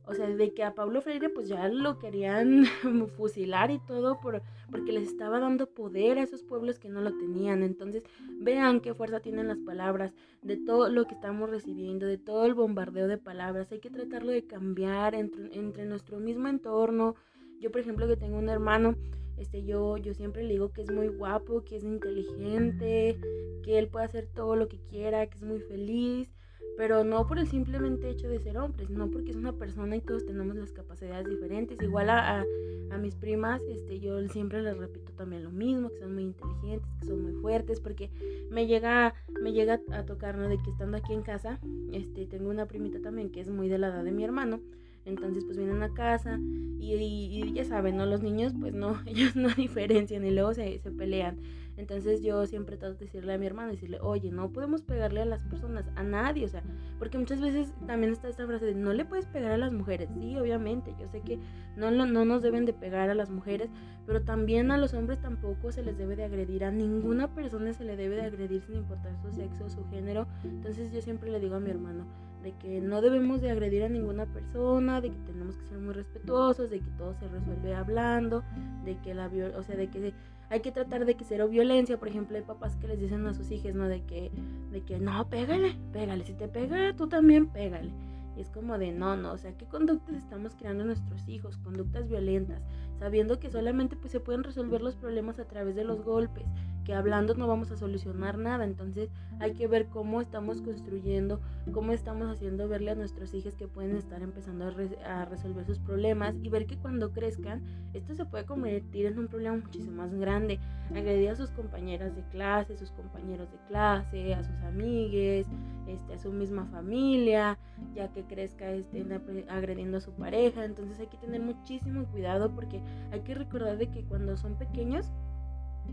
o 0.06 0.14
sea, 0.14 0.28
de 0.28 0.54
que 0.54 0.64
a 0.64 0.74
Pablo 0.74 1.02
Freire 1.02 1.30
pues 1.30 1.48
ya 1.48 1.68
lo 1.68 2.00
querían 2.00 2.66
fusilar 3.18 3.72
y 3.72 3.80
todo 3.80 4.20
por, 4.20 4.42
porque 4.70 4.92
les 4.92 5.08
estaba 5.10 5.40
dando 5.40 5.68
poder 5.68 6.18
a 6.18 6.24
esos 6.24 6.44
pueblos 6.44 6.80
que 6.80 6.90
no 6.90 7.02
lo 7.02 7.12
tenían. 7.18 7.64
Entonces, 7.64 8.04
vean 8.40 8.82
qué 8.82 8.94
fuerza 8.94 9.20
tienen 9.20 9.48
las 9.48 9.60
palabras, 9.60 10.14
de 10.42 10.58
todo 10.58 10.90
lo 10.90 11.06
que 11.06 11.14
estamos 11.14 11.50
recibiendo, 11.50 12.06
de 12.06 12.18
todo 12.18 12.46
el 12.46 12.56
bombardeo 12.56 13.08
de 13.08 13.18
palabras. 13.18 13.72
Hay 13.72 13.80
que 13.80 13.90
tratarlo 13.90 14.32
de 14.32 14.46
cambiar 14.46 15.14
entre, 15.14 15.58
entre 15.58 15.86
nuestro 15.86 16.20
mismo 16.20 16.48
entorno. 16.48 17.16
Yo, 17.60 17.72
por 17.72 17.82
ejemplo, 17.82 18.08
que 18.08 18.18
tengo 18.18 18.38
un 18.38 18.50
hermano, 18.50 18.96
este, 19.38 19.64
yo, 19.64 19.98
yo 19.98 20.14
siempre 20.16 20.44
le 20.44 20.54
digo 20.54 20.72
que 20.72 20.82
es 20.82 20.92
muy 20.92 21.10
guapo, 21.10 21.64
que 21.64 21.78
es 21.78 21.84
inteligente, 21.84 23.20
que 23.64 23.78
él 23.78 23.88
puede 23.88 24.06
hacer 24.06 24.28
todo 24.28 24.56
lo 24.56 24.68
que 24.68 24.80
quiera, 24.90 25.28
que 25.28 25.38
es 25.38 25.44
muy 25.44 25.60
feliz 25.60 26.32
pero 26.78 27.04
no 27.04 27.28
por 27.28 27.40
el 27.40 27.48
simplemente 27.48 28.10
hecho 28.10 28.28
de 28.28 28.40
ser 28.40 28.58
hombre, 28.58 28.86
sino 28.86 29.10
porque 29.10 29.32
es 29.32 29.38
una 29.38 29.54
persona 29.54 29.96
y 29.96 30.02
todos 30.02 30.26
tenemos 30.26 30.56
las 30.56 30.72
capacidades 30.72 31.28
diferentes. 31.28 31.82
Igual 31.82 32.10
a, 32.10 32.46
a, 32.90 32.98
mis 32.98 33.16
primas, 33.16 33.62
este, 33.70 34.00
yo 34.00 34.28
siempre 34.30 34.62
les 34.62 34.78
repito 34.78 35.12
también 35.14 35.44
lo 35.44 35.52
mismo, 35.52 35.90
que 35.90 36.00
son 36.00 36.14
muy 36.14 36.24
inteligentes, 36.24 36.90
que 37.00 37.08
son 37.08 37.24
muy 37.24 37.34
fuertes, 37.34 37.80
porque 37.80 38.10
me 38.50 38.68
llega, 38.68 39.14
me 39.42 39.54
llega 39.54 39.80
a 39.92 40.04
tocar, 40.06 40.38
¿no? 40.38 40.48
De 40.48 40.58
que 40.58 40.70
estando 40.70 40.98
aquí 40.98 41.14
en 41.14 41.22
casa, 41.22 41.60
este, 41.92 42.26
tengo 42.26 42.50
una 42.50 42.66
primita 42.66 43.00
también 43.02 43.32
que 43.32 43.42
es 43.42 43.50
muy 43.50 43.70
de 43.70 43.78
la 43.78 43.88
edad 43.88 44.04
de 44.04 44.12
mi 44.12 44.24
hermano, 44.24 44.60
entonces 45.06 45.44
pues 45.46 45.58
vienen 45.58 45.82
a 45.82 45.94
casa 45.94 46.40
y, 46.80 46.94
y, 46.94 47.54
ya 47.54 47.66
saben, 47.66 47.98
¿no? 47.98 48.06
Los 48.06 48.22
niños 48.22 48.54
pues 48.60 48.74
no, 48.74 49.00
ellos 49.06 49.36
no 49.36 49.50
diferencian 49.50 50.26
y 50.26 50.32
luego 50.32 50.54
se, 50.54 50.80
se 50.80 50.92
pelean. 50.92 51.38
Entonces 51.82 52.22
yo 52.22 52.46
siempre 52.46 52.78
trato 52.78 52.94
de 52.94 53.06
decirle 53.06 53.34
a 53.34 53.40
mi 53.40 53.48
hermano, 53.48 53.72
decirle, 53.72 53.98
oye, 54.02 54.30
no 54.30 54.52
podemos 54.52 54.84
pegarle 54.84 55.20
a 55.20 55.26
las 55.26 55.44
personas, 55.44 55.84
a 55.96 56.04
nadie, 56.04 56.46
o 56.46 56.48
sea, 56.48 56.62
porque 57.00 57.18
muchas 57.18 57.42
veces 57.42 57.74
también 57.88 58.14
está 58.14 58.30
esta 58.30 58.46
frase 58.46 58.68
de, 58.68 58.76
no 58.76 58.94
le 58.94 59.04
puedes 59.04 59.26
pegar 59.26 59.52
a 59.52 59.58
las 59.58 59.74
mujeres, 59.74 60.08
sí, 60.14 60.38
obviamente, 60.38 60.94
yo 61.00 61.08
sé 61.08 61.22
que 61.22 61.40
no, 61.76 61.90
no 61.90 62.24
nos 62.24 62.44
deben 62.44 62.66
de 62.68 62.74
pegar 62.74 63.10
a 63.10 63.16
las 63.16 63.32
mujeres, 63.32 63.72
pero 64.06 64.22
también 64.22 64.70
a 64.70 64.78
los 64.78 64.94
hombres 64.94 65.20
tampoco 65.22 65.72
se 65.72 65.82
les 65.82 65.98
debe 65.98 66.16
de 66.16 66.26
agredir, 66.26 66.66
a 66.66 66.72
ninguna 66.72 67.34
persona 67.34 67.74
se 67.74 67.84
le 67.84 67.96
debe 67.96 68.16
de 68.16 68.26
agredir 68.26 68.62
sin 68.62 68.76
importar 68.76 69.18
su 69.20 69.32
sexo 69.32 69.66
o 69.66 69.70
su 69.72 69.84
género, 69.90 70.28
entonces 70.44 70.94
yo 70.94 71.02
siempre 71.02 71.32
le 71.32 71.40
digo 71.40 71.56
a 71.56 71.60
mi 71.60 71.72
hermano, 71.72 72.06
de 72.44 72.52
que 72.54 72.80
no 72.80 73.02
debemos 73.02 73.42
de 73.42 73.50
agredir 73.50 73.84
a 73.84 73.90
ninguna 73.90 74.28
persona, 74.28 75.02
de 75.02 75.10
que 75.10 75.20
tenemos 75.26 75.58
que 75.58 75.66
ser 75.66 75.80
muy 75.80 75.94
respetuosos, 75.94 76.70
de 76.70 76.80
que 76.80 76.92
todo 76.92 77.16
se 77.16 77.28
resuelve 77.28 77.74
hablando, 77.74 78.44
de 78.86 78.98
que 78.98 79.16
la 79.16 79.32
o 79.58 79.64
sea, 79.64 79.76
de 79.76 79.90
que 79.90 80.14
hay 80.52 80.60
que 80.60 80.74
tratar 80.74 81.06
de 81.06 81.16
que 81.16 81.24
cero 81.24 81.48
violencia, 81.48 81.98
por 81.98 82.10
ejemplo, 82.10 82.36
hay 82.36 82.44
papás 82.44 82.76
que 82.76 82.88
les 82.88 83.00
dicen 83.00 83.26
a 83.26 83.34
sus 83.34 83.50
hijos, 83.52 83.74
¿no? 83.74 83.88
De 83.88 84.02
que 84.04 84.32
de 84.72 84.82
que 84.82 85.00
no, 85.00 85.28
pégale, 85.30 85.78
pégale, 85.94 86.26
si 86.26 86.34
te 86.34 86.50
pega, 86.50 86.94
tú 86.94 87.08
también 87.08 87.48
pégale. 87.48 87.90
Y 88.36 88.42
es 88.42 88.50
como 88.50 88.78
de 88.78 88.92
no, 88.92 89.16
no, 89.16 89.32
o 89.32 89.38
sea, 89.38 89.54
¿qué 89.58 89.66
conductas 89.66 90.16
estamos 90.18 90.56
creando 90.56 90.84
nuestros 90.84 91.26
hijos? 91.30 91.58
Conductas 91.58 92.10
violentas, 92.10 92.62
sabiendo 93.00 93.40
que 93.40 93.50
solamente 93.50 93.96
pues 93.96 94.12
se 94.12 94.20
pueden 94.20 94.44
resolver 94.44 94.82
los 94.82 94.96
problemas 94.96 95.40
a 95.40 95.46
través 95.46 95.76
de 95.76 95.86
los 95.86 96.04
golpes 96.04 96.44
que 96.84 96.94
hablando 96.94 97.36
no 97.36 97.48
vamos 97.48 97.72
a 97.72 97.78
solucionar 97.78 98.38
nada. 98.38 98.64
Entonces 98.64 99.10
hay 99.40 99.54
que 99.54 99.68
ver 99.68 99.88
cómo 99.88 100.22
estamos 100.22 100.62
construyendo, 100.62 101.40
cómo 101.74 101.92
estamos 101.92 102.30
haciendo 102.30 102.68
verle 102.68 102.92
a 102.92 102.96
nuestros 102.96 103.34
hijos 103.34 103.56
que 103.56 103.68
pueden 103.68 103.96
estar 103.96 104.22
empezando 104.22 104.66
a, 105.06 105.26
resolver 105.26 105.66
sus 105.66 105.80
problemas 105.80 106.36
y 106.42 106.50
ver 106.50 106.66
que 106.66 106.78
cuando 106.78 107.12
crezcan 107.12 107.64
esto 107.94 108.16
se 108.16 108.26
puede 108.26 108.46
convertir 108.46 109.06
en 109.06 109.20
un 109.20 109.28
problema 109.28 109.58
muchísimo 109.58 109.98
más 109.98 110.14
grande. 110.14 110.60
Agredir 110.90 111.30
a 111.30 111.36
sus 111.36 111.52
compañeras 111.52 112.16
de 112.16 112.24
clase, 112.30 112.78
sus 112.78 112.92
compañeros 112.92 113.50
de 113.52 113.58
clase, 113.68 114.34
a 114.34 114.44
sus 114.44 114.56
amigues, 114.64 115.48
este, 115.88 116.14
a 116.14 116.18
su 116.18 116.32
misma 116.32 116.66
familia, 116.68 117.58
ya 117.96 118.12
que 118.12 118.24
crezca 118.24 118.70
estén 118.72 119.12
agrediendo 119.50 119.98
a 119.98 120.02
su 120.02 120.12
pareja. 120.14 120.66
Entonces 120.66 121.00
hay 121.00 121.08
que 121.08 121.18
tener 121.18 121.42
muchísimo 121.42 122.06
cuidado 122.06 122.52
porque 122.54 122.82
hay 123.12 123.22
que 123.22 123.36
recordar 123.36 123.78
de 123.78 123.90
que 123.90 124.04
cuando 124.04 124.38
son 124.38 124.56
pequeños, 124.56 125.12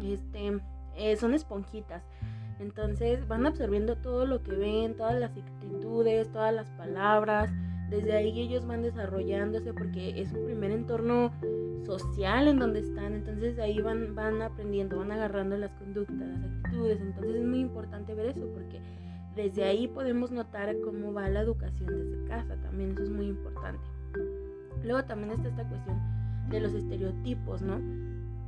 este, 0.03 0.61
eh, 0.99 1.17
son 1.17 1.35
esponjitas. 1.35 2.03
Entonces 2.59 3.27
van 3.29 3.47
absorbiendo 3.47 3.97
todo 3.97 4.27
lo 4.27 4.43
que 4.43 4.53
ven, 4.53 4.97
todas 4.97 5.19
las 5.19 5.31
actitudes, 5.31 6.31
todas 6.33 6.53
las 6.53 6.69
palabras. 6.71 7.51
Desde 7.89 8.13
ahí 8.15 8.41
ellos 8.41 8.67
van 8.67 8.83
desarrollándose 8.83 9.73
porque 9.73 10.21
es 10.21 10.29
su 10.29 10.45
primer 10.45 10.73
entorno 10.73 11.33
social 11.87 12.49
en 12.49 12.59
donde 12.59 12.81
están. 12.81 13.15
Entonces 13.15 13.59
ahí 13.59 13.81
van, 13.81 14.15
van 14.15 14.43
aprendiendo, 14.43 14.99
van 14.99 15.13
agarrando 15.13 15.57
las 15.57 15.73
conductas, 15.75 16.19
las 16.19 16.45
actitudes. 16.45 17.01
Entonces 17.01 17.37
es 17.37 17.45
muy 17.45 17.61
importante 17.61 18.15
ver 18.15 18.27
eso 18.27 18.47
porque 18.53 18.81
desde 19.37 19.65
ahí 19.65 19.87
podemos 19.87 20.33
notar 20.33 20.75
cómo 20.85 21.13
va 21.13 21.29
la 21.29 21.41
educación 21.41 21.97
desde 21.97 22.29
casa. 22.29 22.57
También 22.57 22.91
eso 22.93 23.05
es 23.05 23.11
muy 23.11 23.27
importante. 23.27 23.85
Luego 24.83 25.05
también 25.05 25.31
está 25.31 25.49
esta 25.49 25.65
cuestión 25.69 25.99
de 26.51 26.61
los 26.61 26.75
estereotipos, 26.75 27.63
¿no? 27.63 27.81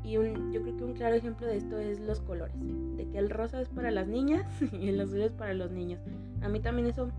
Y 0.02 0.12
yo 0.12 0.22
creo 0.22 0.76
que 0.76 0.84
un 0.84 0.94
claro 0.94 1.14
ejemplo 1.14 1.46
de 1.46 1.56
esto 1.56 1.78
es 1.78 2.00
los 2.00 2.20
colores, 2.20 2.56
de 2.96 3.08
que 3.08 3.18
el 3.18 3.30
rosa 3.30 3.60
es 3.60 3.68
para 3.68 3.90
las 3.90 4.08
niñas 4.08 4.46
y 4.72 4.88
el 4.88 5.00
azul 5.00 5.20
es 5.20 5.32
para 5.32 5.54
los 5.54 5.70
niños. 5.70 6.00
A 6.42 6.48
mí 6.48 6.60
también 6.60 6.88
eso, 6.88 7.10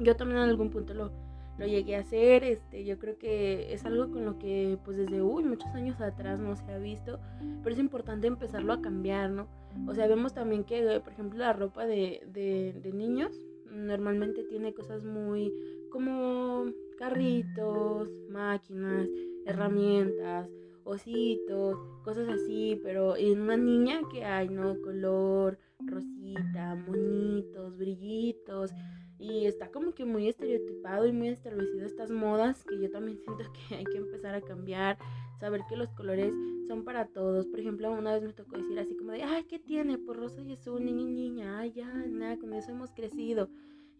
yo 0.00 0.16
también 0.16 0.42
en 0.42 0.48
algún 0.48 0.70
punto 0.70 0.92
lo, 0.92 1.12
lo 1.58 1.66
llegué 1.66 1.96
a 1.96 2.00
hacer, 2.00 2.44
este, 2.44 2.84
yo 2.84 2.98
creo 2.98 3.16
que 3.18 3.72
es 3.72 3.84
algo 3.84 4.10
con 4.10 4.24
lo 4.24 4.38
que 4.38 4.78
pues 4.84 4.96
desde 4.96 5.22
uy, 5.22 5.44
muchos 5.44 5.68
años 5.74 6.00
atrás 6.00 6.38
no 6.40 6.56
se 6.56 6.70
ha 6.72 6.78
visto, 6.78 7.18
pero 7.62 7.74
es 7.74 7.80
importante 7.80 8.26
empezarlo 8.26 8.72
a 8.72 8.82
cambiar, 8.82 9.30
¿no? 9.30 9.46
O 9.88 9.94
sea, 9.94 10.06
vemos 10.06 10.34
también 10.34 10.64
que, 10.64 11.00
por 11.00 11.12
ejemplo, 11.12 11.38
la 11.38 11.52
ropa 11.52 11.86
de, 11.86 12.22
de, 12.32 12.78
de 12.80 12.92
niños 12.92 13.32
normalmente 13.70 14.44
tiene 14.44 14.72
cosas 14.72 15.02
muy 15.02 15.52
como 15.90 16.66
carritos, 16.98 18.08
máquinas, 18.30 19.08
herramientas, 19.46 20.48
ositos, 20.84 21.78
cosas 22.02 22.28
así, 22.28 22.80
pero 22.82 23.16
en 23.16 23.40
una 23.40 23.56
niña 23.56 24.00
que 24.12 24.24
hay, 24.24 24.48
¿no? 24.48 24.80
Color, 24.80 25.58
rosita, 25.80 26.74
monitos, 26.74 27.76
brillitos. 27.76 28.70
Y 29.18 29.46
está 29.46 29.70
como 29.70 29.94
que 29.94 30.04
muy 30.04 30.28
estereotipado 30.28 31.06
y 31.06 31.12
muy 31.12 31.28
establecido 31.28 31.86
estas 31.86 32.10
modas 32.10 32.64
que 32.64 32.78
yo 32.80 32.90
también 32.90 33.18
siento 33.24 33.44
que 33.52 33.76
hay 33.76 33.84
que 33.84 33.98
empezar 33.98 34.34
a 34.34 34.40
cambiar, 34.42 34.98
saber 35.40 35.62
que 35.68 35.76
los 35.76 35.88
colores 35.90 36.32
son 36.68 36.84
para 36.84 37.06
todos. 37.06 37.46
Por 37.46 37.60
ejemplo, 37.60 37.90
una 37.92 38.14
vez 38.14 38.22
me 38.22 38.32
tocó 38.32 38.56
decir 38.56 38.78
así 38.78 38.96
como 38.96 39.12
de, 39.12 39.22
ay, 39.22 39.44
¿qué 39.44 39.58
tiene? 39.58 39.98
Por 39.98 40.16
rosa 40.16 40.42
y 40.42 40.52
azul, 40.52 40.84
niña, 40.84 41.06
niña, 41.06 41.58
ay, 41.58 41.72
ya, 41.72 41.88
nada, 41.88 42.36
con 42.36 42.52
eso 42.52 42.72
hemos 42.72 42.90
crecido. 42.92 43.48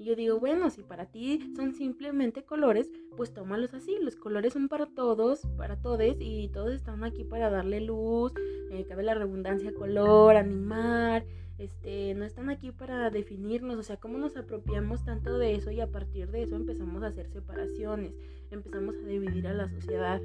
Y 0.04 0.08
yo 0.08 0.16
digo, 0.16 0.38
bueno, 0.38 0.68
si 0.68 0.82
para 0.82 1.06
ti 1.06 1.50
son 1.56 1.73
simplemente 1.73 2.44
colores, 2.44 2.90
pues 3.16 3.32
tómalos 3.32 3.73
así. 3.73 3.96
Los 4.02 4.16
colores 4.16 4.52
son 4.52 4.68
para 4.68 4.84
todos, 4.84 5.40
para 5.56 5.80
todos, 5.80 6.16
y 6.20 6.50
todos 6.50 6.75
están 6.75 7.04
aquí 7.04 7.25
para 7.25 7.49
darle 7.49 7.80
luz, 7.80 8.34
eh, 8.70 8.84
cabe 8.87 9.02
la 9.02 9.14
redundancia, 9.14 9.73
color, 9.73 10.37
animar. 10.37 11.25
Este, 11.56 12.12
no 12.12 12.26
están 12.26 12.50
aquí 12.50 12.70
para 12.70 13.08
definirnos, 13.08 13.78
o 13.78 13.82
sea, 13.82 13.96
cómo 13.96 14.18
nos 14.18 14.37
apropiamos 14.37 15.06
tanto 15.06 15.38
de 15.38 15.54
eso 15.54 15.70
y 15.70 15.80
a 15.80 15.90
partir 15.90 16.30
de 16.30 16.42
eso 16.42 16.56
empezamos 16.56 17.02
a 17.02 17.06
hacer 17.06 17.30
separaciones, 17.30 18.12
empezamos 18.50 18.96
a 18.96 19.06
dividir 19.06 19.46
a 19.46 19.54
la 19.54 19.70
sociedad. 19.70 20.20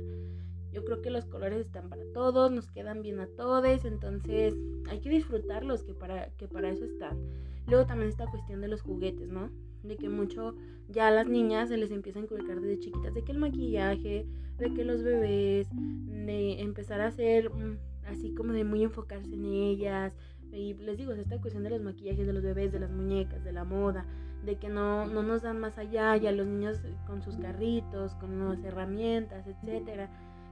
Yo 0.73 0.83
creo 0.83 1.01
que 1.01 1.09
los 1.09 1.23
colores 1.23 1.65
están 1.65 1.87
para 1.87 2.03
todos, 2.13 2.51
nos 2.51 2.69
quedan 2.69 3.01
bien 3.01 3.21
a 3.21 3.27
todos, 3.27 3.85
entonces 3.85 4.55
hay 4.89 4.99
que 4.99 5.09
disfrutarlos, 5.09 5.83
que 5.83 5.93
para, 5.93 6.31
que 6.31 6.49
para 6.49 6.69
eso 6.69 6.83
están. 6.83 7.17
Luego 7.65 7.85
también 7.85 8.09
esta 8.09 8.29
cuestión 8.29 8.59
de 8.59 8.67
los 8.67 8.81
juguetes, 8.81 9.29
¿no? 9.29 9.49
De 9.83 9.95
que 9.97 10.09
mucho 10.09 10.55
ya 10.89 11.07
a 11.07 11.11
las 11.11 11.27
niñas 11.27 11.69
se 11.69 11.77
les 11.77 11.91
empieza 11.91 12.19
a 12.19 12.23
inculcar 12.23 12.59
desde 12.59 12.79
chiquitas 12.79 13.13
de 13.13 13.23
que 13.23 13.31
el 13.31 13.37
maquillaje, 13.37 14.25
de 14.57 14.73
que 14.73 14.83
los 14.83 15.03
bebés, 15.03 15.67
de 15.71 16.61
empezar 16.61 17.01
a 17.01 17.07
hacer 17.07 17.49
mm, 17.49 17.77
así 18.07 18.33
como 18.33 18.53
de 18.53 18.63
muy 18.63 18.83
enfocarse 18.83 19.33
en 19.33 19.45
ellas. 19.45 20.13
Y 20.51 20.73
les 20.73 20.97
digo, 20.97 21.11
esta 21.13 21.39
cuestión 21.39 21.63
de 21.63 21.69
los 21.69 21.81
maquillajes 21.81 22.25
de 22.25 22.33
los 22.33 22.41
bebés, 22.41 22.71
de 22.71 22.79
las 22.79 22.89
muñecas, 22.89 23.43
de 23.43 23.51
la 23.51 23.63
moda, 23.63 24.05
de 24.43 24.57
que 24.57 24.67
no, 24.67 25.05
no 25.05 25.21
nos 25.21 25.43
dan 25.43 25.59
más 25.59 25.77
allá, 25.77 26.17
ya 26.17 26.31
los 26.31 26.47
niños 26.47 26.81
con 27.05 27.21
sus 27.21 27.37
carritos, 27.37 28.15
con 28.15 28.39
nuevas 28.39 28.63
herramientas, 28.63 29.45
etcétera 29.45 30.09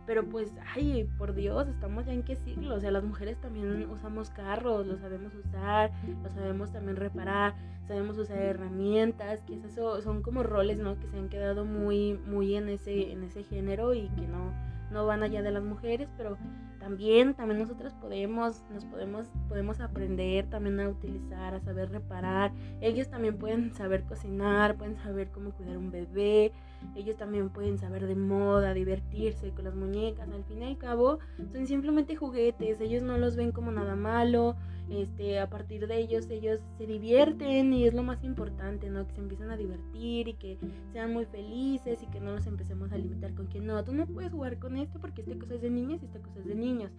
pero 0.08 0.24
pues, 0.24 0.54
ay, 0.74 1.04
por 1.18 1.36
Dios, 1.36 1.68
estamos 1.68 2.06
ya 2.06 2.14
en 2.14 2.24
qué 2.24 2.38
siglo. 2.38 2.76
O 2.76 2.80
sea, 2.80 2.92
las 2.92 3.04
mujeres 3.04 3.38
también 3.42 3.90
usamos 3.90 4.30
carros, 4.30 4.88
lo 4.88 4.98
sabemos 4.98 5.36
usar, 5.36 5.92
lo 6.24 6.30
sabemos 6.30 6.72
también 6.72 6.96
reparar. 6.96 7.56
sabemos 7.86 8.18
usar 8.18 8.38
herramientas, 8.38 9.42
que 9.42 9.56
eso 9.66 10.02
son 10.02 10.22
como 10.22 10.44
roles, 10.44 10.78
¿no? 10.78 10.98
Que 10.98 11.08
se 11.08 11.18
han 11.18 11.28
quedado 11.28 11.66
muy, 11.66 12.14
muy 12.26 12.56
en 12.56 12.70
ese, 12.70 13.12
en 13.12 13.24
ese 13.24 13.44
género 13.44 13.94
y 13.94 14.08
que 14.10 14.28
no, 14.28 14.54
no 14.92 15.06
van 15.06 15.24
allá 15.24 15.42
de 15.42 15.52
las 15.52 15.64
mujeres, 15.64 16.10
pero 16.18 16.38
también, 16.80 17.34
también 17.34 17.60
nosotros 17.60 17.94
podemos, 17.96 18.64
nos 18.74 18.86
podemos, 18.86 19.28
podemos 19.50 19.82
aprender 19.82 20.50
también 20.50 20.80
a 20.80 20.88
utilizar, 20.88 21.54
a 21.54 21.60
saber 21.60 21.92
reparar. 21.92 22.54
Ellos 22.80 23.10
también 23.10 23.38
pueden 23.38 23.74
saber 23.74 24.04
cocinar, 24.04 24.78
pueden 24.78 24.96
saber 24.98 25.30
cómo 25.32 25.52
cuidar 25.52 25.78
un 25.78 25.92
bebé, 25.92 26.54
ellos 26.96 27.18
también 27.18 27.50
pueden 27.50 27.78
saber 27.78 28.08
de 28.08 28.16
moda, 28.16 28.74
divertirse 28.74 29.52
con 29.52 29.66
las 29.66 29.76
muñecas. 29.76 30.30
Al 30.30 30.44
fin 30.46 30.64
y 30.64 30.66
al 30.66 30.78
cabo, 30.78 31.20
son 31.52 31.68
simplemente 31.68 32.16
juguetes, 32.16 32.82
ellos 32.82 33.04
no 33.04 33.18
los 33.18 33.36
ven 33.36 33.52
como 33.52 33.72
nada 33.72 33.96
malo. 33.96 34.56
Este, 34.90 35.40
a 35.40 35.50
partir 35.50 35.86
de 35.86 35.98
ellos, 35.98 36.30
ellos 36.30 36.62
se 36.78 36.88
divierten 36.88 37.74
y 37.74 37.86
es 37.86 37.94
lo 37.94 38.04
más 38.04 38.24
importante, 38.24 38.90
¿no? 38.90 39.06
Que 39.06 39.16
se 39.16 39.20
empiecen 39.20 39.52
a 39.52 39.58
divertir 39.58 40.30
y 40.30 40.34
que 40.36 40.58
sean 40.94 41.12
muy 41.12 41.26
felices 41.26 42.02
y 42.04 42.08
que 42.08 42.22
no 42.22 42.32
los 42.32 42.48
empecemos 42.48 42.92
a 42.94 42.98
limitar 42.98 43.34
con 43.34 43.48
que 43.48 43.60
no, 43.60 43.84
tú 43.84 43.94
no 43.94 44.08
puedes 44.08 44.32
jugar 44.32 44.60
con 44.60 44.78
esto 44.78 45.00
porque 45.00 45.22
esta 45.22 45.38
cosa 45.38 45.56
es 45.56 45.62
de 45.62 45.70
niñas 45.70 46.02
y 46.02 46.06
esta 46.06 46.20
cosa 46.20 46.40
es 46.40 46.46
de 46.46 46.56
niños. 46.56 46.92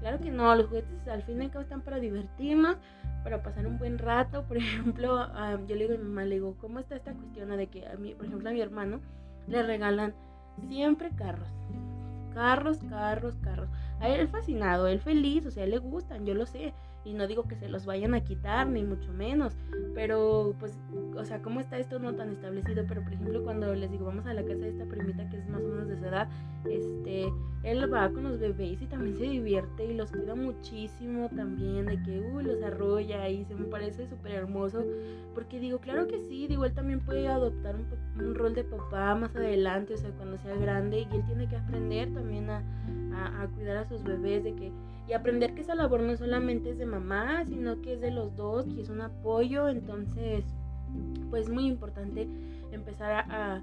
Claro 0.00 0.18
que 0.20 0.30
no, 0.30 0.54
los 0.54 0.66
juguetes 0.66 1.08
al 1.08 1.22
fin 1.22 1.40
y 1.40 1.44
al 1.44 1.50
cabo 1.50 1.62
están 1.62 1.82
para 1.82 1.98
divertirnos, 2.00 2.76
para 3.22 3.42
pasar 3.42 3.66
un 3.66 3.78
buen 3.78 3.98
rato. 3.98 4.44
Por 4.46 4.56
ejemplo, 4.56 5.26
yo 5.66 5.74
le 5.76 5.84
digo 5.84 5.94
a 5.94 5.98
mi 5.98 6.04
mamá, 6.04 6.24
le 6.24 6.36
digo, 6.36 6.56
¿cómo 6.58 6.80
está 6.80 6.96
esta 6.96 7.14
cuestión 7.14 7.56
de 7.56 7.66
que 7.68 7.86
a 7.86 7.96
mí, 7.96 8.14
por 8.14 8.26
ejemplo, 8.26 8.48
a 8.48 8.52
mi 8.52 8.60
hermano 8.60 9.00
le 9.48 9.62
regalan 9.62 10.14
siempre 10.68 11.10
carros? 11.10 11.48
Carros, 12.34 12.78
carros, 12.88 13.36
carros. 13.42 13.68
A 14.00 14.08
él 14.08 14.28
fascinado, 14.28 14.88
él 14.88 15.00
feliz, 15.00 15.46
o 15.46 15.50
sea, 15.50 15.66
le 15.66 15.78
gustan, 15.78 16.26
yo 16.26 16.34
lo 16.34 16.46
sé 16.46 16.74
y 17.06 17.14
no 17.14 17.28
digo 17.28 17.44
que 17.44 17.54
se 17.54 17.68
los 17.68 17.86
vayan 17.86 18.14
a 18.14 18.24
quitar, 18.24 18.66
ni 18.66 18.82
mucho 18.82 19.12
menos, 19.12 19.56
pero 19.94 20.54
pues, 20.58 20.76
o 21.16 21.24
sea, 21.24 21.40
¿cómo 21.40 21.60
está 21.60 21.78
esto 21.78 22.00
no 22.00 22.14
tan 22.16 22.30
establecido? 22.30 22.84
Pero 22.88 23.04
por 23.04 23.12
ejemplo, 23.12 23.44
cuando 23.44 23.72
les 23.74 23.92
digo, 23.92 24.06
vamos 24.06 24.26
a 24.26 24.34
la 24.34 24.42
casa 24.42 24.58
de 24.58 24.70
esta 24.70 24.86
primita 24.86 25.28
que 25.30 25.36
es 25.36 25.48
más 25.48 25.62
o 25.62 25.68
menos 25.68 25.86
de 25.86 25.96
su 25.96 26.04
edad, 26.04 26.28
este, 26.68 27.32
él 27.62 27.92
va 27.92 28.10
con 28.10 28.24
los 28.24 28.40
bebés 28.40 28.82
y 28.82 28.86
también 28.86 29.16
se 29.16 29.22
divierte 29.22 29.86
y 29.86 29.94
los 29.94 30.10
cuida 30.10 30.34
muchísimo 30.34 31.28
también, 31.28 31.86
de 31.86 32.02
que, 32.02 32.20
uy, 32.20 32.42
los 32.42 32.60
arrolla 32.62 33.28
y 33.28 33.44
se 33.44 33.54
me 33.54 33.66
parece 33.66 34.08
súper 34.08 34.32
hermoso, 34.32 34.84
porque 35.32 35.60
digo, 35.60 35.78
claro 35.78 36.08
que 36.08 36.18
sí, 36.18 36.48
digo, 36.48 36.64
él 36.64 36.74
también 36.74 37.00
puede 37.00 37.28
adoptar 37.28 37.76
un, 37.76 37.86
un, 38.20 38.34
rol 38.34 38.52
de 38.52 38.64
papá 38.64 39.14
más 39.14 39.34
adelante, 39.36 39.94
o 39.94 39.96
sea, 39.96 40.10
cuando 40.10 40.38
sea 40.38 40.56
grande, 40.56 41.06
y 41.08 41.14
él 41.14 41.24
tiene 41.24 41.48
que 41.48 41.56
aprender 41.56 42.12
también 42.12 42.50
a, 42.50 42.64
a, 43.14 43.42
a 43.42 43.48
cuidar 43.48 43.76
a 43.76 43.84
sus 43.84 44.02
bebés, 44.02 44.42
de 44.42 44.54
que 44.56 44.72
y 45.08 45.12
aprender 45.12 45.54
que 45.54 45.60
esa 45.60 45.74
labor 45.74 46.00
no 46.00 46.16
solamente 46.16 46.70
es 46.70 46.78
de 46.78 46.86
mamá, 46.86 47.44
sino 47.46 47.80
que 47.80 47.94
es 47.94 48.00
de 48.00 48.10
los 48.10 48.34
dos, 48.36 48.66
que 48.66 48.80
es 48.80 48.88
un 48.88 49.00
apoyo, 49.00 49.68
entonces 49.68 50.44
pues 51.30 51.46
es 51.46 51.52
muy 51.52 51.66
importante 51.66 52.28
empezar 52.72 53.26
a, 53.28 53.62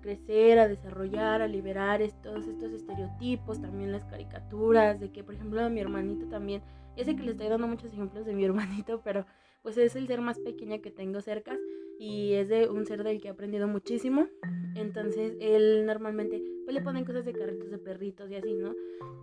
crecer, 0.00 0.58
a 0.60 0.68
desarrollar, 0.68 1.42
a 1.42 1.48
liberar 1.48 2.00
todos 2.22 2.46
estos 2.46 2.72
estereotipos, 2.72 3.60
también 3.60 3.90
las 3.90 4.04
caricaturas, 4.04 5.00
de 5.00 5.10
que 5.10 5.24
por 5.24 5.34
ejemplo 5.34 5.64
a 5.64 5.68
mi 5.68 5.80
hermanito 5.80 6.26
también, 6.26 6.62
ya 6.96 7.04
sé 7.04 7.16
que 7.16 7.24
le 7.24 7.32
estoy 7.32 7.48
dando 7.48 7.66
muchos 7.66 7.92
ejemplos 7.92 8.24
de 8.24 8.34
mi 8.34 8.44
hermanito, 8.44 9.00
pero 9.02 9.26
pues 9.68 9.76
es 9.76 9.96
el 9.96 10.06
ser 10.06 10.22
más 10.22 10.38
pequeño 10.38 10.80
que 10.80 10.90
tengo 10.90 11.20
cerca 11.20 11.54
y 11.98 12.32
es 12.32 12.48
de 12.48 12.70
un 12.70 12.86
ser 12.86 13.04
del 13.04 13.20
que 13.20 13.28
he 13.28 13.30
aprendido 13.30 13.68
muchísimo. 13.68 14.26
Entonces 14.74 15.36
él 15.40 15.84
normalmente 15.84 16.42
pues 16.64 16.74
le 16.74 16.80
ponen 16.80 17.04
cosas 17.04 17.26
de 17.26 17.34
carritos 17.34 17.70
de 17.70 17.76
perritos 17.76 18.30
y 18.30 18.36
así, 18.36 18.54
¿no? 18.54 18.74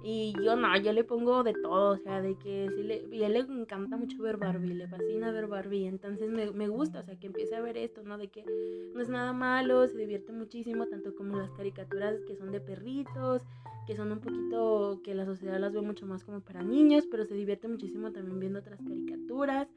Y 0.04 0.36
yo 0.44 0.56
no, 0.56 0.78
yo 0.78 0.94
le 0.94 1.04
pongo 1.04 1.42
de 1.42 1.54
todo, 1.54 1.94
o 1.94 1.98
sea, 1.98 2.22
de 2.22 2.36
que 2.36 2.70
sí 2.75 2.84
le, 2.84 3.08
y 3.10 3.24
él 3.24 3.34
le 3.34 3.40
encanta 3.40 3.98
mucho 3.98 4.22
ver 4.22 4.38
Barbie, 4.38 4.75
le 4.75 4.88
fascina 4.88 5.32
ver 5.32 5.48
Barbie, 5.48 5.88
entonces 5.88 6.30
me, 6.30 6.52
me 6.52 6.68
gusta, 6.68 7.00
o 7.00 7.04
sea, 7.04 7.18
que 7.18 7.25
empiece 7.25 7.56
a 7.56 7.62
ver 7.62 7.75
esto, 7.75 8.04
¿no? 8.04 8.20
De 8.20 8.28
que 8.28 8.46
no 8.94 9.02
es 9.02 9.10
nada 9.10 9.34
malo, 9.34 9.88
se 9.88 9.98
divierte 9.98 10.32
muchísimo, 10.32 10.86
tanto 10.86 11.16
como 11.16 11.40
las 11.40 11.50
caricaturas 11.54 12.20
que 12.28 12.36
son 12.36 12.52
de 12.52 12.60
perritos, 12.60 13.42
que 13.86 13.96
son 13.96 14.12
un 14.12 14.20
poquito, 14.20 15.01
que 15.04 15.13
la 15.13 15.25
sociedad 15.25 15.60
las 15.60 15.74
ve 15.74 15.82
mucho 15.82 16.06
más 16.06 16.24
como 16.24 16.42
para 16.42 16.63
niños, 16.63 17.06
pero 17.10 17.25
se 17.25 17.36
divierte 17.36 17.68
muchísimo 17.68 18.12
también 18.12 18.39
viendo 18.39 18.60
otras 18.60 18.82
caricaturas 18.82 19.68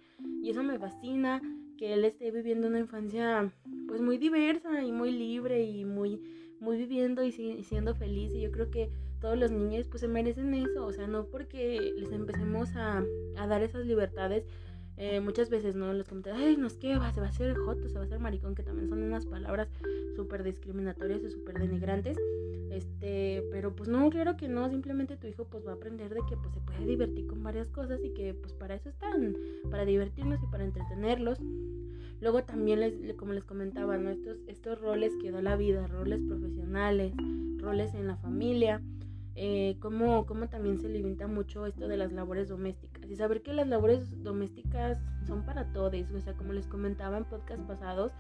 y 0.43 0.51
eso 0.51 0.63
me 0.63 0.79
fascina 0.79 1.41
que 1.77 1.95
él 1.95 2.05
esté 2.05 2.31
viviendo 2.31 2.67
una 2.67 2.81
infancia 2.81 3.51
pues 3.87 4.01
muy 4.01 4.19
diversa 4.19 4.83
y 4.83 4.93
muy 4.93 5.13
libre 5.13 5.63
y 5.65 5.85
muy, 5.85 6.21
muy 6.61 6.77
viviendo 6.77 7.23
y, 7.23 7.33
siendo 7.33 7.95
feliz. 7.95 8.33
Y 8.35 8.41
yo 8.43 8.51
creo 8.51 8.71
que 8.71 8.91
todos 9.21 9.39
los 9.39 9.51
niños 9.51 9.87
pues 9.89 10.01
se 10.01 10.09
merecen 10.09 10.55
eso, 10.55 10.87
o 10.87 10.93
sea, 10.93 11.07
no 11.07 11.25
porque 11.27 11.93
les 11.97 12.13
empecemos 12.13 12.75
a, 12.77 13.05
a 13.37 13.47
dar 13.47 13.63
esas 13.63 13.87
libertades. 13.87 14.45
Eh, 15.01 15.21
muchas 15.21 15.49
veces, 15.49 15.77
¿no? 15.77 15.93
Los 15.93 16.09
comentarios, 16.09 16.43
ay, 16.43 16.57
no 16.57 16.67
es 16.67 16.77
que 16.77 16.99
va, 16.99 17.13
se 17.13 17.21
va 17.21 17.27
a 17.27 17.31
hacer 17.31 17.57
joto, 17.57 17.89
se 17.89 17.95
va 17.95 18.01
a 18.01 18.05
hacer 18.05 18.19
maricón, 18.19 18.57
que 18.57 18.65
también 18.65 18.89
son 18.89 19.01
unas 19.01 19.27
palabras 19.27 19.69
súper 20.17 20.43
discriminatorias 20.43 21.23
y 21.23 21.31
súper 21.31 21.61
denigrantes. 21.61 22.19
Este, 22.73 23.45
pero 23.53 23.75
pues 23.77 23.89
no, 23.89 24.11
claro 24.11 24.37
que 24.37 24.49
no, 24.49 24.69
simplemente 24.69 25.17
tu 25.17 25.29
hijo 25.29 25.45
pues 25.45 25.65
va 25.65 25.71
a 25.71 25.75
aprender 25.75 26.13
de 26.13 26.21
que 26.29 26.37
pues 26.37 26.53
se 26.53 26.61
puede 26.61 26.85
divertir 26.85 27.29
con 27.29 27.45
varias 27.45 27.69
cosas 27.69 28.01
y 28.05 28.11
que 28.11 28.35
pues 28.35 28.53
para 28.53 28.75
eso 28.75 28.89
están, 28.89 29.37
para 29.71 29.85
divertirnos 29.85 30.43
y 30.43 30.47
para 30.47 30.65
entretenerlos. 30.65 31.39
Luego 32.21 32.43
también 32.43 32.81
les, 32.81 33.15
como 33.15 33.33
les 33.33 33.45
comentaba, 33.45 33.97
¿no? 33.99 34.11
estos, 34.11 34.39
estos 34.49 34.81
roles 34.81 35.13
que 35.23 35.31
da 35.31 35.41
la 35.41 35.55
vida, 35.55 35.87
roles 35.87 36.21
profesionales, 36.23 37.15
roles 37.59 37.95
en 37.95 38.09
la 38.09 38.17
familia, 38.17 38.83
eh, 39.37 39.77
cómo 39.79 40.27
también 40.51 40.81
se 40.81 40.89
limita 40.89 41.29
mucho 41.29 41.67
esto 41.67 41.87
de 41.87 41.97
las 41.97 42.13
labores 42.13 42.49
domésticas. 42.49 42.98
Y 43.09 43.17
saber 43.17 43.43
que 43.43 43.53
las 43.53 43.67
labores 43.67 44.23
domésticas 44.23 44.99
son 45.27 45.45
para 45.45 45.73
todos, 45.73 45.95
o 46.15 46.21
sea, 46.21 46.35
como 46.35 46.53
les 46.53 46.67
comentaba 46.67 47.17
en 47.17 47.25
podcast 47.25 47.63
pasados, 47.63 48.13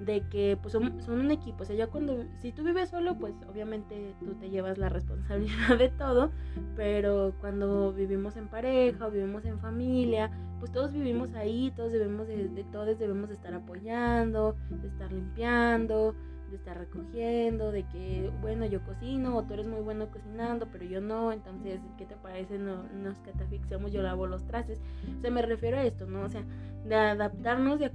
de 0.00 0.22
que 0.28 0.58
pues 0.60 0.72
son, 0.72 0.92
un 1.08 1.30
equipo, 1.30 1.62
o 1.62 1.64
sea, 1.64 1.76
ya 1.76 1.86
cuando, 1.86 2.24
si 2.40 2.50
tú 2.50 2.64
vives 2.64 2.88
solo, 2.88 3.16
pues 3.18 3.34
obviamente 3.48 4.14
tú 4.24 4.34
te 4.34 4.50
llevas 4.50 4.78
la 4.78 4.88
responsabilidad 4.88 5.78
de 5.78 5.88
todo, 5.90 6.32
pero 6.74 7.34
cuando 7.40 7.92
vivimos 7.92 8.36
en 8.36 8.48
pareja 8.48 9.06
o 9.06 9.10
vivimos 9.10 9.44
en 9.44 9.60
familia, 9.60 10.30
pues 10.58 10.72
todos 10.72 10.92
vivimos 10.92 11.34
ahí, 11.34 11.72
todos 11.76 11.92
debemos 11.92 12.26
de, 12.26 12.48
de 12.48 12.64
todos 12.64 12.98
debemos 12.98 13.28
de 13.28 13.36
estar 13.36 13.54
apoyando, 13.54 14.56
de 14.70 14.88
estar 14.88 15.12
limpiando, 15.12 16.16
de 16.52 16.58
estar 16.58 16.78
recogiendo, 16.78 17.72
de 17.72 17.84
que, 17.88 18.30
bueno, 18.40 18.64
yo 18.66 18.82
cocino 18.84 19.36
o 19.36 19.42
tú 19.42 19.54
eres 19.54 19.66
muy 19.66 19.80
bueno 19.80 20.08
cocinando, 20.10 20.68
pero 20.70 20.84
yo 20.84 21.00
no, 21.00 21.32
entonces, 21.32 21.80
¿qué 21.98 22.06
te 22.06 22.16
parece? 22.16 22.58
No, 22.58 22.84
nos 22.94 23.18
catafixiamos, 23.18 23.90
yo 23.92 24.02
lavo 24.02 24.26
los 24.26 24.46
trastes. 24.46 24.80
O 25.18 25.20
sea, 25.20 25.30
me 25.30 25.42
refiero 25.42 25.78
a 25.78 25.84
esto, 25.84 26.06
¿no? 26.06 26.22
O 26.22 26.28
sea, 26.28 26.44
de 26.84 26.94
adaptarnos, 26.94 27.80
de, 27.80 27.90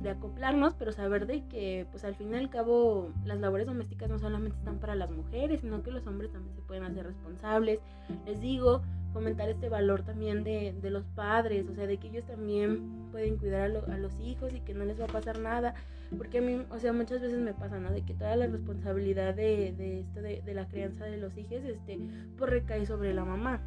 de 0.00 0.10
acoplarnos, 0.10 0.74
pero 0.74 0.92
saber 0.92 1.26
de 1.26 1.46
que, 1.46 1.86
pues 1.90 2.04
al 2.04 2.14
fin 2.14 2.34
y 2.34 2.36
al 2.36 2.50
cabo, 2.50 3.12
las 3.24 3.38
labores 3.38 3.66
domésticas 3.66 4.10
no 4.10 4.18
solamente 4.18 4.58
están 4.58 4.78
para 4.78 4.94
las 4.94 5.10
mujeres, 5.10 5.60
sino 5.60 5.82
que 5.82 5.90
los 5.90 6.06
hombres 6.06 6.32
también 6.32 6.54
se 6.54 6.62
pueden 6.62 6.84
hacer 6.84 7.06
responsables. 7.06 7.80
Les 8.26 8.40
digo, 8.40 8.82
fomentar 9.12 9.48
este 9.48 9.68
valor 9.68 10.02
también 10.02 10.44
de, 10.44 10.74
de 10.80 10.90
los 10.90 11.04
padres, 11.08 11.68
o 11.68 11.74
sea, 11.74 11.86
de 11.86 11.98
que 11.98 12.08
ellos 12.08 12.24
también 12.24 13.08
pueden 13.10 13.36
cuidar 13.36 13.70
a, 13.70 13.92
a 13.92 13.98
los 13.98 14.18
hijos 14.20 14.54
y 14.54 14.60
que 14.60 14.74
no 14.74 14.84
les 14.84 15.00
va 15.00 15.04
a 15.04 15.08
pasar 15.08 15.38
nada 15.38 15.74
porque 16.16 16.38
a 16.38 16.42
mí, 16.42 16.64
o 16.70 16.78
sea, 16.78 16.92
muchas 16.92 17.20
veces 17.20 17.40
me 17.40 17.54
pasa, 17.54 17.78
¿no? 17.78 17.90
De 17.90 18.02
que 18.02 18.14
toda 18.14 18.36
la 18.36 18.46
responsabilidad 18.46 19.34
de, 19.34 19.72
de 19.72 20.00
esto, 20.00 20.20
de, 20.20 20.42
de, 20.42 20.54
la 20.54 20.66
crianza 20.66 21.04
de 21.04 21.16
los 21.16 21.36
hijos, 21.36 21.64
este, 21.64 21.98
pues 22.36 22.50
recae 22.50 22.84
sobre 22.86 23.14
la 23.14 23.24
mamá. 23.24 23.60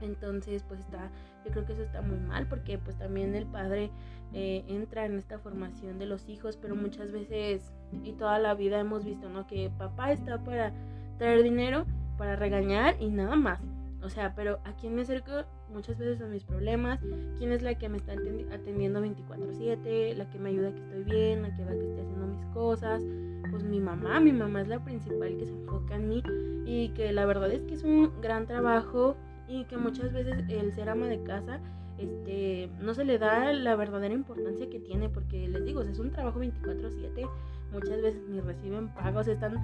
Entonces, 0.00 0.64
pues 0.66 0.80
está, 0.80 1.10
yo 1.44 1.50
creo 1.50 1.66
que 1.66 1.72
eso 1.74 1.82
está 1.82 2.00
muy 2.00 2.18
mal 2.18 2.46
porque 2.48 2.78
pues 2.78 2.96
también 2.96 3.34
el 3.34 3.46
padre 3.46 3.90
eh, 4.32 4.64
entra 4.68 5.04
en 5.04 5.18
esta 5.18 5.38
formación 5.38 5.98
de 5.98 6.06
los 6.06 6.28
hijos, 6.28 6.56
pero 6.56 6.74
muchas 6.74 7.12
veces 7.12 7.72
y 8.02 8.12
toda 8.12 8.38
la 8.38 8.54
vida 8.54 8.80
hemos 8.80 9.04
visto, 9.04 9.28
¿no? 9.28 9.46
Que 9.46 9.70
papá 9.76 10.12
está 10.12 10.38
para 10.42 10.72
traer 11.18 11.42
dinero, 11.42 11.84
para 12.16 12.36
regañar 12.36 12.96
y 13.00 13.10
nada 13.10 13.36
más. 13.36 13.60
O 14.06 14.08
sea, 14.08 14.36
pero 14.36 14.60
a 14.64 14.72
quién 14.76 14.94
me 14.94 15.02
acerco 15.02 15.32
muchas 15.68 15.98
veces 15.98 16.22
a 16.22 16.26
mis 16.26 16.44
problemas, 16.44 17.00
quién 17.38 17.50
es 17.50 17.60
la 17.62 17.74
que 17.74 17.88
me 17.88 17.96
está 17.96 18.12
atendiendo 18.12 19.00
24/7, 19.00 20.14
la 20.14 20.30
que 20.30 20.38
me 20.38 20.50
ayuda 20.50 20.70
que 20.70 20.78
estoy 20.78 21.02
bien, 21.02 21.42
la 21.42 21.52
que 21.52 21.64
va 21.64 21.72
que 21.72 21.88
esté 21.88 22.02
haciendo 22.02 22.28
mis 22.28 22.46
cosas, 22.54 23.02
pues 23.50 23.64
mi 23.64 23.80
mamá, 23.80 24.20
mi 24.20 24.30
mamá 24.30 24.60
es 24.60 24.68
la 24.68 24.78
principal 24.84 25.36
que 25.36 25.46
se 25.46 25.52
enfoca 25.52 25.96
en 25.96 26.08
mí 26.08 26.22
y 26.66 26.90
que 26.90 27.10
la 27.10 27.26
verdad 27.26 27.50
es 27.50 27.62
que 27.62 27.74
es 27.74 27.82
un 27.82 28.12
gran 28.22 28.46
trabajo 28.46 29.16
y 29.48 29.64
que 29.64 29.76
muchas 29.76 30.12
veces 30.12 30.36
el 30.48 30.72
ser 30.72 30.88
ama 30.88 31.08
de 31.08 31.20
casa 31.24 31.60
este, 31.98 32.70
no 32.80 32.94
se 32.94 33.04
le 33.04 33.18
da 33.18 33.52
la 33.52 33.74
verdadera 33.74 34.14
importancia 34.14 34.70
que 34.70 34.78
tiene 34.78 35.08
porque 35.08 35.48
les 35.48 35.64
digo, 35.64 35.82
es 35.82 35.98
un 35.98 36.12
trabajo 36.12 36.38
24/7, 36.38 37.28
muchas 37.72 38.00
veces 38.00 38.22
ni 38.28 38.38
reciben 38.40 38.88
pagos, 38.94 39.26
están 39.26 39.56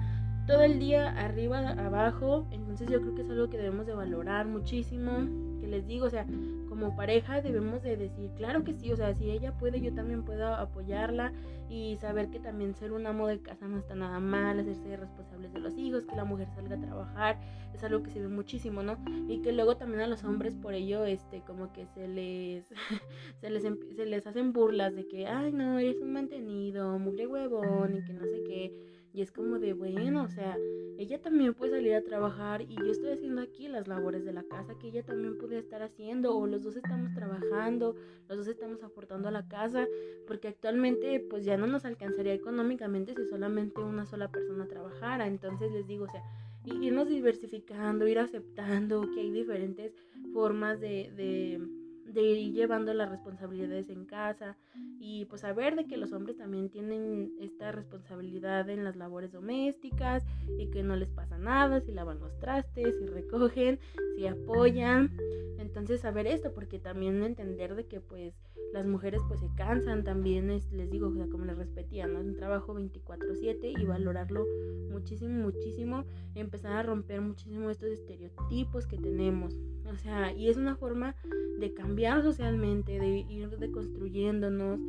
todo 0.47 0.61
el 0.61 0.79
día 0.79 1.09
arriba, 1.09 1.69
abajo. 1.69 2.47
Entonces 2.51 2.89
yo 2.89 3.01
creo 3.01 3.15
que 3.15 3.21
es 3.21 3.29
algo 3.29 3.49
que 3.49 3.57
debemos 3.57 3.85
de 3.85 3.93
valorar 3.93 4.45
muchísimo. 4.47 5.27
Que 5.59 5.67
les 5.67 5.87
digo, 5.87 6.07
o 6.07 6.09
sea, 6.09 6.25
como 6.67 6.95
pareja 6.95 7.41
debemos 7.41 7.83
de 7.83 7.95
decir, 7.95 8.31
claro 8.35 8.63
que 8.63 8.73
sí, 8.73 8.91
o 8.91 8.95
sea, 8.97 9.13
si 9.13 9.29
ella 9.29 9.53
puede, 9.53 9.79
yo 9.79 9.93
también 9.93 10.23
puedo 10.23 10.47
apoyarla 10.47 11.31
y 11.69 11.97
saber 11.97 12.29
que 12.29 12.39
también 12.39 12.75
ser 12.75 12.91
un 12.91 13.07
amo 13.07 13.27
de 13.27 13.39
casa 13.39 13.67
no 13.67 13.77
está 13.77 13.95
nada 13.95 14.19
mal, 14.19 14.59
hacerse 14.59 14.97
responsables 14.97 15.53
de 15.53 15.59
los 15.59 15.77
hijos, 15.77 16.05
que 16.05 16.15
la 16.15 16.25
mujer 16.25 16.47
salga 16.53 16.75
a 16.75 16.79
trabajar, 16.79 17.39
es 17.73 17.83
algo 17.83 18.03
que 18.03 18.11
se 18.11 18.19
ve 18.19 18.27
muchísimo, 18.27 18.83
¿no? 18.83 18.97
Y 19.27 19.41
que 19.41 19.53
luego 19.53 19.77
también 19.77 20.01
a 20.01 20.07
los 20.07 20.23
hombres 20.23 20.55
por 20.55 20.73
ello, 20.73 21.05
este, 21.05 21.41
como 21.41 21.71
que 21.73 21.87
se 21.87 22.07
les, 22.07 22.65
se 23.41 23.49
les, 23.49 23.63
se 23.63 24.05
les 24.05 24.27
hacen 24.27 24.51
burlas 24.51 24.95
de 24.95 25.07
que, 25.07 25.27
ay, 25.27 25.51
no, 25.51 25.79
eres 25.79 26.01
un 26.01 26.11
mantenido, 26.13 26.99
mugre 26.99 27.27
huevón 27.27 27.95
y 27.95 28.03
que 28.03 28.13
no 28.13 28.25
sé 28.25 28.43
qué. 28.43 29.02
Y 29.13 29.21
es 29.21 29.31
como 29.31 29.59
de, 29.59 29.73
bueno, 29.73 30.23
o 30.23 30.27
sea, 30.27 30.57
ella 30.97 31.21
también 31.21 31.53
puede 31.53 31.73
salir 31.73 31.93
a 31.93 32.01
trabajar 32.01 32.63
y 32.63 32.75
yo 32.75 32.91
estoy 32.91 33.11
haciendo 33.11 33.41
aquí 33.41 33.67
las 33.67 33.87
labores 33.87 34.25
de 34.25 34.33
la 34.33 34.43
casa 34.43 34.75
que 34.79 34.87
ella 34.87 35.03
también 35.03 35.37
puede 35.37 35.59
estar 35.59 35.83
haciendo 35.83 36.35
o 36.35 36.47
los 36.47 36.63
dos 36.63 36.75
estamos 36.77 37.13
trabajando, 37.13 37.95
los 38.27 38.39
dos 38.39 38.47
estamos 38.47 38.81
aportando 38.81 39.27
a 39.27 39.31
la 39.31 39.47
casa, 39.47 39.87
porque 40.25 40.47
actualmente 40.47 41.19
pues 41.29 41.45
ya 41.45 41.57
no 41.57 41.67
nos 41.67 41.85
alcanzaría 41.85 42.33
económicamente 42.33 43.13
si 43.13 43.23
solamente 43.27 43.81
una 43.81 44.07
sola 44.07 44.31
persona 44.31 44.67
trabajara. 44.67 45.27
Entonces 45.27 45.71
les 45.71 45.85
digo, 45.85 46.05
o 46.05 46.09
sea, 46.09 46.23
irnos 46.65 47.07
diversificando, 47.07 48.07
ir 48.07 48.17
aceptando 48.17 49.01
que 49.13 49.21
hay 49.21 49.31
diferentes 49.31 49.93
formas 50.33 50.79
de, 50.79 51.11
de 51.15 51.82
de 52.13 52.21
ir 52.21 52.53
llevando 52.53 52.93
las 52.93 53.09
responsabilidades 53.09 53.89
en 53.89 54.05
casa 54.05 54.57
y 54.99 55.25
pues 55.25 55.41
saber 55.41 55.75
de 55.75 55.85
que 55.85 55.97
los 55.97 56.13
hombres 56.13 56.37
también 56.37 56.69
tienen 56.69 57.33
esta 57.39 57.71
responsabilidad 57.71 58.69
en 58.69 58.83
las 58.83 58.95
labores 58.95 59.31
domésticas 59.31 60.23
y 60.57 60.67
que 60.67 60.83
no 60.83 60.95
les 60.95 61.09
pasa 61.09 61.37
nada 61.37 61.81
si 61.81 61.91
lavan 61.91 62.19
los 62.19 62.37
trastes, 62.39 62.97
si 62.99 63.05
recogen, 63.07 63.79
si 64.15 64.27
apoyan. 64.27 65.11
Entonces 65.57 66.01
saber 66.01 66.27
esto 66.27 66.53
porque 66.53 66.79
también 66.79 67.23
entender 67.23 67.75
de 67.75 67.87
que 67.87 67.99
pues 67.99 68.35
las 68.73 68.85
mujeres 68.85 69.21
pues 69.27 69.39
se 69.39 69.49
cansan 69.55 70.03
también, 70.03 70.49
es, 70.49 70.71
les 70.71 70.89
digo, 70.89 71.07
o 71.07 71.13
sea, 71.13 71.27
como 71.27 71.45
les 71.45 71.57
repetía, 71.57 72.07
¿no? 72.07 72.19
Un 72.19 72.35
trabajo 72.35 72.73
24/7 72.73 73.73
y 73.79 73.85
valorarlo 73.85 74.45
muchísimo, 74.89 75.43
muchísimo, 75.43 76.05
empezar 76.35 76.73
a 76.73 76.83
romper 76.83 77.21
muchísimo 77.21 77.69
estos 77.69 77.89
estereotipos 77.89 78.87
que 78.87 78.97
tenemos. 78.97 79.55
O 79.91 79.95
sea, 79.97 80.33
y 80.33 80.49
es 80.49 80.57
una 80.57 80.75
forma 80.75 81.15
de 81.59 81.73
cambiar 81.73 82.02
socialmente, 82.21 82.99
de 82.99 83.19
ir 83.29 83.49
deconstruyéndonos, 83.59 84.79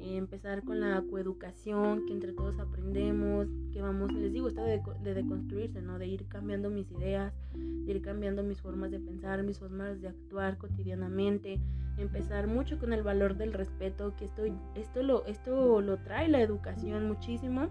eh, 0.00 0.16
empezar 0.16 0.64
con 0.64 0.80
la 0.80 1.02
coeducación, 1.08 2.04
que 2.06 2.12
entre 2.12 2.32
todos 2.32 2.58
aprendemos, 2.58 3.46
que 3.72 3.80
vamos, 3.80 4.12
les 4.12 4.32
digo, 4.32 4.48
está 4.48 4.64
de, 4.64 4.82
de 5.02 5.14
deconstruirse, 5.14 5.80
¿no? 5.82 5.98
De 5.98 6.08
ir 6.08 6.26
cambiando 6.26 6.70
mis 6.70 6.90
ideas, 6.90 7.32
de 7.54 7.92
ir 7.92 8.02
cambiando 8.02 8.42
mis 8.42 8.60
formas 8.60 8.90
de 8.90 8.98
pensar, 8.98 9.42
mis 9.44 9.58
formas 9.58 10.00
de 10.00 10.08
actuar 10.08 10.58
cotidianamente, 10.58 11.60
empezar 11.96 12.46
mucho 12.46 12.78
con 12.78 12.92
el 12.92 13.02
valor 13.02 13.36
del 13.36 13.52
respeto, 13.52 14.14
que 14.16 14.24
esto, 14.24 14.42
esto, 14.74 15.02
lo, 15.02 15.24
esto 15.26 15.80
lo 15.80 15.98
trae 15.98 16.28
la 16.28 16.40
educación 16.40 17.06
muchísimo, 17.06 17.68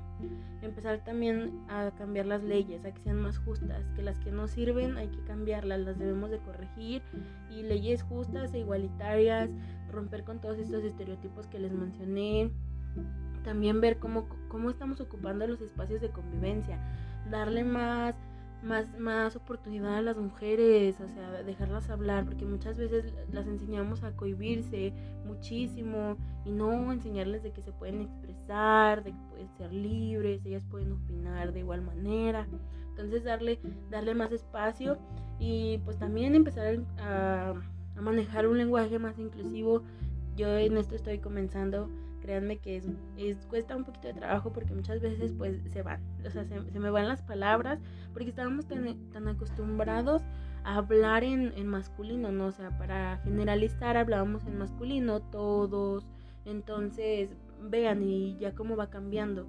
empezar 0.62 1.04
también 1.04 1.66
a 1.68 1.92
cambiar 1.98 2.26
las 2.26 2.44
leyes, 2.44 2.86
a 2.86 2.94
que 2.94 3.02
sean 3.02 3.22
más 3.22 3.38
justas, 3.40 3.84
que 3.96 4.02
las 4.02 4.18
que 4.20 4.32
no 4.32 4.48
sirven 4.48 4.98
hay 4.98 5.08
que 5.08 5.24
cambiarlas, 5.26 5.82
las 5.82 6.00
debemos 6.00 6.32
de 6.32 6.40
corregir. 6.40 7.02
Y 7.50 7.64
leyes 7.64 8.04
justas 8.04 8.54
e 8.54 8.60
igualitarias, 8.60 9.50
romper 9.92 10.24
con 10.24 10.40
todos 10.40 10.58
estos 10.58 10.84
estereotipos 10.84 11.48
que 11.48 11.60
les 11.60 11.72
mencioné, 11.72 12.52
también 13.44 13.82
ver 13.82 13.98
cómo, 13.98 14.28
cómo 14.48 14.70
estamos 14.70 15.02
ocupando 15.02 15.46
los 15.46 15.62
espacios 15.62 16.02
de 16.02 16.10
convivencia, 16.10 16.80
darle 17.30 17.64
más 17.64 18.16
más, 18.64 18.98
más 18.98 19.36
oportunidad 19.36 19.98
a 19.98 20.02
las 20.02 20.18
mujeres, 20.18 21.00
o 21.00 21.08
sea, 21.08 21.44
dejarlas 21.44 21.90
hablar, 21.90 22.26
porque 22.26 22.46
muchas 22.46 22.78
veces 22.78 23.14
las 23.32 23.48
enseñamos 23.48 24.04
a 24.04 24.16
cohibirse 24.16 24.94
muchísimo 25.26 26.18
y 26.46 26.52
no 26.52 26.92
enseñarles 26.92 27.44
de 27.44 27.52
que 27.52 27.62
se 27.62 27.72
pueden 27.72 28.02
expresar, 28.02 29.04
de 29.04 29.12
que 29.12 29.20
pueden 29.30 29.50
ser 29.58 29.74
libres, 29.74 30.46
ellas 30.46 30.66
pueden 30.70 30.94
opinar 30.94 31.54
de 31.54 31.60
igual 31.60 31.82
manera. 31.82 32.48
Entonces 32.90 33.24
darle, 33.24 33.60
darle 33.90 34.16
más 34.16 34.32
espacio 34.32 34.98
y 35.40 35.80
pues 35.80 35.98
también 35.98 36.36
empezar 36.36 36.80
a, 37.00 37.54
a 37.96 38.02
manejar 38.02 38.48
un 38.48 38.58
lenguaje 38.58 39.00
más 39.00 39.20
inclusivo. 39.20 39.84
Yo 40.36 40.58
en 40.58 40.78
esto 40.78 40.96
estoy 40.96 41.20
comenzando 41.20 41.90
créanme 42.24 42.58
que 42.58 42.78
es, 42.78 42.88
es, 43.18 43.46
cuesta 43.48 43.76
un 43.76 43.84
poquito 43.84 44.08
de 44.08 44.14
trabajo 44.14 44.54
porque 44.54 44.74
muchas 44.74 45.02
veces 45.02 45.34
pues 45.38 45.62
se 45.72 45.82
van, 45.82 46.02
o 46.26 46.30
sea, 46.30 46.46
se, 46.46 46.80
me 46.80 46.90
van 46.90 47.10
las 47.10 47.22
palabras 47.22 47.80
porque 48.14 48.30
estábamos 48.30 48.66
tan, 48.66 49.10
tan 49.12 49.28
acostumbrados 49.28 50.24
a 50.64 50.78
hablar 50.78 51.26
en, 51.26 51.52
en, 51.58 51.68
masculino, 51.68 52.32
¿no? 52.32 52.48
O 52.48 52.52
sea, 52.52 52.78
para 52.78 53.18
generalizar 53.26 53.98
hablábamos 53.98 54.46
en 54.46 54.58
masculino 54.58 55.20
todos, 55.20 56.08
entonces 56.46 57.30
vean 57.62 58.02
y 58.02 58.38
ya 58.38 58.56
cómo 58.56 58.78
va 58.78 58.90
cambiando, 58.90 59.46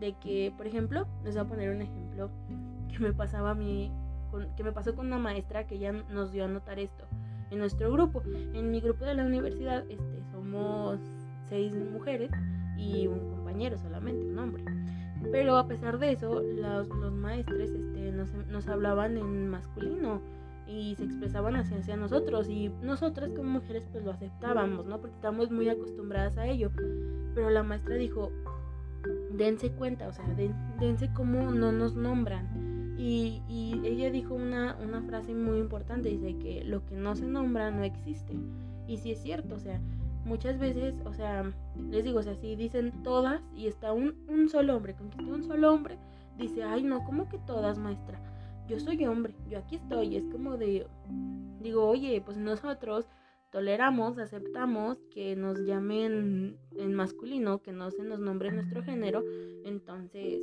de 0.00 0.14
que, 0.18 0.52
por 0.56 0.66
ejemplo, 0.66 1.06
les 1.24 1.34
voy 1.34 1.44
a 1.44 1.48
poner 1.48 1.70
un 1.70 1.82
ejemplo 1.82 2.30
que 2.90 2.98
me 3.00 3.12
pasaba 3.12 3.50
a 3.50 3.54
mí, 3.54 3.92
con, 4.30 4.48
que 4.56 4.64
me 4.64 4.72
pasó 4.72 4.94
con 4.94 5.08
una 5.08 5.18
maestra 5.18 5.66
que 5.66 5.78
ya 5.78 5.92
nos 5.92 6.32
dio 6.32 6.46
a 6.46 6.48
notar 6.48 6.78
esto 6.78 7.04
en 7.50 7.58
nuestro 7.58 7.92
grupo, 7.92 8.22
en 8.24 8.70
mi 8.70 8.80
grupo 8.80 9.04
de 9.04 9.14
la 9.14 9.24
universidad, 9.24 9.84
este, 9.90 10.22
somos 10.32 10.98
seis 11.48 11.74
mujeres 11.74 12.30
y 12.76 13.06
un 13.06 13.18
compañero 13.30 13.78
solamente, 13.78 14.26
un 14.26 14.38
hombre. 14.38 14.64
Pero 15.30 15.56
a 15.56 15.66
pesar 15.66 15.98
de 15.98 16.12
eso, 16.12 16.42
los, 16.42 16.88
los 16.88 17.12
maestres 17.12 17.70
este, 17.70 18.12
nos, 18.12 18.28
nos, 18.48 18.68
hablaban 18.68 19.16
en 19.16 19.48
masculino 19.48 20.20
y 20.66 20.94
se 20.96 21.04
expresaban 21.04 21.56
hacia, 21.56 21.78
hacia 21.78 21.96
nosotros 21.96 22.48
y 22.48 22.70
nosotras 22.82 23.30
como 23.30 23.50
mujeres 23.50 23.86
pues 23.90 24.04
lo 24.04 24.12
aceptábamos, 24.12 24.86
¿no? 24.86 25.00
Porque 25.00 25.14
estamos 25.14 25.50
muy 25.50 25.68
acostumbradas 25.68 26.36
a 26.36 26.46
ello. 26.46 26.70
Pero 27.34 27.50
la 27.50 27.62
maestra 27.62 27.96
dijo, 27.96 28.30
dense 29.32 29.70
cuenta, 29.72 30.08
o 30.08 30.12
sea, 30.12 30.24
dense 30.80 31.10
cómo 31.14 31.50
no 31.50 31.72
nos 31.72 31.96
nombran. 31.96 32.94
Y, 32.98 33.42
y 33.48 33.80
ella 33.84 34.10
dijo 34.10 34.34
una, 34.34 34.76
una 34.76 35.02
frase 35.02 35.34
muy 35.34 35.58
importante, 35.58 36.08
dice 36.08 36.38
que 36.38 36.64
lo 36.64 36.84
que 36.86 36.96
no 36.96 37.16
se 37.16 37.26
nombra 37.26 37.70
no 37.70 37.82
existe. 37.82 38.34
Y 38.86 38.98
sí 38.98 39.12
es 39.12 39.20
cierto, 39.20 39.56
o 39.56 39.58
sea, 39.58 39.80
muchas 40.24 40.58
veces, 40.58 40.94
o 41.04 41.12
sea, 41.12 41.44
les 41.90 42.04
digo, 42.04 42.20
o 42.20 42.22
sea, 42.22 42.34
si 42.34 42.56
dicen 42.56 43.02
todas 43.02 43.42
y 43.54 43.66
está 43.66 43.92
un, 43.92 44.14
un 44.28 44.48
solo 44.48 44.76
hombre, 44.76 44.94
con 44.94 45.10
que 45.10 45.18
esté 45.18 45.32
un 45.32 45.44
solo 45.44 45.72
hombre, 45.72 45.98
dice, 46.38 46.62
ay, 46.62 46.82
no, 46.82 47.04
¿cómo 47.04 47.28
que 47.28 47.38
todas, 47.38 47.78
maestra? 47.78 48.20
Yo 48.68 48.80
soy 48.80 49.04
hombre, 49.04 49.34
yo 49.48 49.58
aquí 49.58 49.76
estoy, 49.76 50.16
es 50.16 50.24
como 50.32 50.56
de, 50.56 50.86
digo, 51.60 51.86
oye, 51.86 52.22
pues 52.24 52.38
nosotros 52.38 53.06
toleramos, 53.50 54.18
aceptamos 54.18 54.98
que 55.10 55.36
nos 55.36 55.60
llamen 55.64 56.58
en 56.76 56.94
masculino, 56.94 57.62
que 57.62 57.72
no 57.72 57.90
se 57.90 58.02
nos 58.02 58.18
nombre 58.18 58.50
nuestro 58.50 58.82
género, 58.82 59.22
entonces 59.64 60.40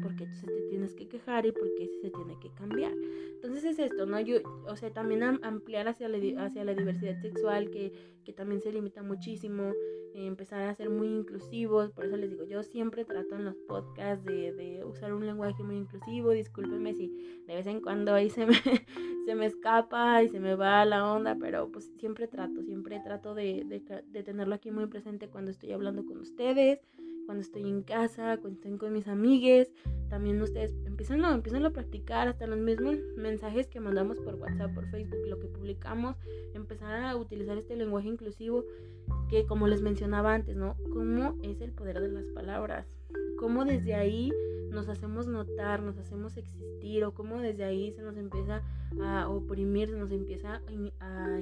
porque 0.00 0.26
se 0.34 0.46
te 0.46 0.62
tienes 0.68 0.94
que 0.94 1.08
quejar 1.08 1.46
y 1.46 1.52
porque 1.52 1.90
se 2.00 2.10
tiene 2.10 2.38
que 2.40 2.50
cambiar. 2.50 2.92
Entonces 3.34 3.64
es 3.64 3.78
esto, 3.78 4.06
¿no? 4.06 4.20
Yo, 4.20 4.36
o 4.66 4.76
sea, 4.76 4.92
también 4.92 5.22
ampliar 5.22 5.88
hacia 5.88 6.08
la, 6.08 6.44
hacia 6.44 6.64
la 6.64 6.74
diversidad 6.74 7.20
sexual, 7.20 7.70
que, 7.70 7.92
que 8.24 8.32
también 8.32 8.60
se 8.60 8.72
limita 8.72 9.02
muchísimo, 9.02 9.72
eh, 10.14 10.26
empezar 10.26 10.62
a 10.62 10.74
ser 10.74 10.90
muy 10.90 11.08
inclusivos, 11.08 11.90
por 11.90 12.04
eso 12.04 12.16
les 12.16 12.30
digo, 12.30 12.44
yo 12.44 12.62
siempre 12.62 13.04
trato 13.04 13.34
en 13.34 13.44
los 13.44 13.56
podcasts 13.66 14.24
de, 14.24 14.52
de, 14.52 14.84
usar 14.84 15.12
un 15.12 15.26
lenguaje 15.26 15.62
muy 15.62 15.76
inclusivo, 15.76 16.30
discúlpenme 16.30 16.94
si 16.94 17.08
de 17.46 17.54
vez 17.54 17.66
en 17.66 17.80
cuando 17.80 18.14
ahí 18.14 18.30
se 18.30 18.46
me, 18.46 18.52
se 19.26 19.34
me 19.34 19.46
escapa 19.46 20.22
y 20.22 20.28
se 20.28 20.38
me 20.38 20.54
va 20.54 20.84
la 20.84 21.12
onda, 21.12 21.36
pero 21.40 21.72
pues 21.72 21.90
siempre 21.98 22.28
trato, 22.28 22.62
siempre 22.62 23.00
trato 23.00 23.34
de, 23.34 23.64
de, 23.64 23.82
de 24.06 24.22
tenerlo 24.22 24.54
aquí 24.54 24.70
muy 24.70 24.86
presente 24.86 25.28
cuando 25.28 25.50
estoy 25.50 25.72
hablando 25.72 26.04
con 26.04 26.18
ustedes 26.18 26.80
cuando 27.26 27.42
estoy 27.42 27.68
en 27.68 27.82
casa, 27.82 28.38
cuando 28.38 28.60
estoy 28.60 28.76
con 28.78 28.92
mis 28.92 29.08
amigues. 29.08 29.72
También 30.08 30.40
ustedes 30.42 30.74
empiezan, 30.84 31.24
a, 31.24 31.34
empiezan 31.34 31.64
a 31.64 31.70
practicar 31.70 32.28
hasta 32.28 32.46
los 32.46 32.58
mismos 32.58 32.96
mensajes 33.16 33.66
que 33.68 33.80
mandamos 33.80 34.18
por 34.20 34.34
WhatsApp, 34.34 34.74
por 34.74 34.86
Facebook, 34.90 35.26
lo 35.26 35.38
que 35.38 35.46
publicamos, 35.46 36.16
empezar 36.54 37.02
a 37.02 37.16
utilizar 37.16 37.56
este 37.56 37.76
lenguaje 37.76 38.08
inclusivo 38.08 38.64
que 39.28 39.46
como 39.46 39.66
les 39.66 39.82
mencionaba 39.82 40.34
antes, 40.34 40.56
¿no? 40.56 40.76
¿Cómo 40.92 41.38
es 41.42 41.60
el 41.60 41.72
poder 41.72 42.00
de 42.00 42.08
las 42.08 42.26
palabras? 42.26 42.86
¿Cómo 43.38 43.64
desde 43.64 43.94
ahí 43.94 44.30
nos 44.70 44.88
hacemos 44.88 45.26
notar, 45.26 45.82
nos 45.82 45.98
hacemos 45.98 46.36
existir 46.36 47.04
o 47.04 47.12
cómo 47.12 47.40
desde 47.40 47.64
ahí 47.64 47.92
se 47.92 48.02
nos 48.02 48.16
empieza 48.16 48.62
a 49.02 49.28
oprimir, 49.28 49.88
se 49.88 49.96
nos 49.96 50.12
empieza 50.12 50.62
a, 51.00 51.38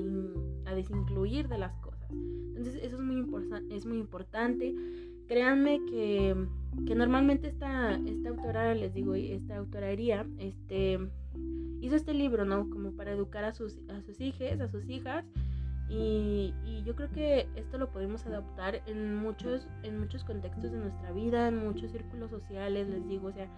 a, 0.64 0.74
desincluir 0.74 1.48
de 1.48 1.58
las 1.58 1.74
cosas? 1.80 2.10
Entonces 2.10 2.76
eso 2.82 2.96
es 2.96 3.02
muy, 3.02 3.26
es 3.70 3.86
muy 3.86 3.98
importante 3.98 4.74
créanme 5.30 5.80
que, 5.88 6.34
que 6.88 6.94
normalmente 6.96 7.46
esta, 7.46 7.94
esta 7.94 8.30
autora, 8.30 8.74
les 8.74 8.92
digo, 8.92 9.14
esta 9.14 9.58
autora 9.58 9.92
este, 9.92 10.98
hizo 11.80 11.94
este 11.94 12.14
libro, 12.14 12.44
¿no? 12.44 12.68
Como 12.68 12.90
para 12.96 13.12
educar 13.12 13.44
a 13.44 13.52
sus, 13.52 13.78
a 13.90 14.02
sus 14.02 14.20
hijas, 14.20 14.60
a 14.60 14.66
sus 14.66 14.88
hijas. 14.90 15.24
Y, 15.88 16.52
y, 16.66 16.82
yo 16.84 16.96
creo 16.96 17.10
que 17.12 17.48
esto 17.54 17.78
lo 17.78 17.92
podemos 17.92 18.26
adaptar 18.26 18.82
en 18.86 19.14
muchos, 19.14 19.68
en 19.84 20.00
muchos 20.00 20.24
contextos 20.24 20.72
de 20.72 20.78
nuestra 20.78 21.12
vida, 21.12 21.46
en 21.46 21.64
muchos 21.64 21.92
círculos 21.92 22.30
sociales, 22.30 22.88
les 22.88 23.08
digo, 23.08 23.28
o 23.28 23.32
sea, 23.32 23.48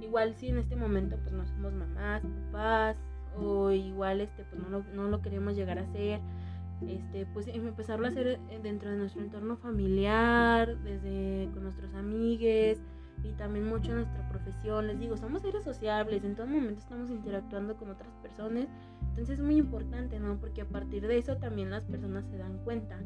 igual 0.00 0.34
si 0.36 0.48
en 0.48 0.58
este 0.58 0.74
momento 0.74 1.18
pues 1.22 1.32
no 1.32 1.46
somos 1.46 1.74
mamás, 1.74 2.22
papás, 2.46 2.96
o 3.36 3.70
igual 3.70 4.22
este 4.22 4.44
pues 4.44 4.62
no 4.62 4.70
lo, 4.70 4.84
no 4.94 5.08
lo 5.08 5.20
queremos 5.20 5.54
llegar 5.54 5.78
a 5.78 5.86
ser, 5.92 6.20
este, 6.88 7.26
pues 7.26 7.46
em, 7.48 7.66
empezarlo 7.66 8.06
a 8.06 8.10
hacer 8.10 8.26
eh, 8.26 8.60
dentro 8.62 8.90
de 8.90 8.96
nuestro 8.96 9.22
entorno 9.22 9.56
familiar, 9.56 10.78
desde 10.82 11.50
con 11.52 11.64
nuestros 11.64 11.94
amigos 11.94 12.78
y 13.22 13.32
también 13.32 13.66
mucho 13.66 13.90
en 13.90 13.98
nuestra 13.98 14.28
profesión. 14.28 14.86
Les 14.86 14.98
digo, 14.98 15.16
somos 15.16 15.42
seres 15.42 15.64
sociables, 15.64 16.24
en 16.24 16.34
todo 16.34 16.46
momento 16.46 16.80
estamos 16.80 17.10
interactuando 17.10 17.76
con 17.76 17.90
otras 17.90 18.14
personas, 18.22 18.66
entonces 19.10 19.38
es 19.38 19.44
muy 19.44 19.56
importante, 19.56 20.18
¿no? 20.18 20.38
Porque 20.38 20.62
a 20.62 20.68
partir 20.68 21.06
de 21.06 21.18
eso 21.18 21.36
también 21.36 21.70
las 21.70 21.84
personas 21.84 22.24
se 22.26 22.38
dan 22.38 22.58
cuenta 22.64 22.98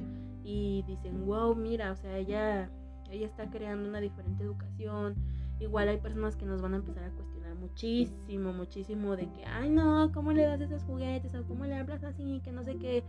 y 0.45 0.85
dicen, 0.87 1.25
wow, 1.27 1.55
mira, 1.55 1.93
o 1.93 1.97
sea, 1.97 2.17
ella, 2.19 2.71
ella 3.11 3.27
está 3.27 3.51
creando 3.51 3.89
una 3.89 4.01
diferente 4.01 4.45
educación. 4.45 5.15
Igual 5.61 5.89
hay 5.89 5.99
personas 5.99 6.37
que 6.37 6.47
nos 6.47 6.61
van 6.61 6.75
a 6.75 6.77
empezar 6.77 7.05
a 7.05 7.11
cuestionar 7.11 7.55
muchísimo, 7.55 8.53
muchísimo 8.53 9.17
de 9.17 9.31
que, 9.31 9.45
ay 9.47 9.71
no, 9.71 10.11
¿cómo 10.13 10.33
le 10.33 10.43
das 10.43 10.61
esos 10.61 10.83
juguetes? 10.83 11.35
O 11.35 11.45
¿cómo 11.45 11.65
le 11.65 11.77
hablas 11.77 12.05
así? 12.05 12.41
Que 12.45 12.53
no 12.53 12.63
sé 12.65 12.77
qué. 12.77 13.03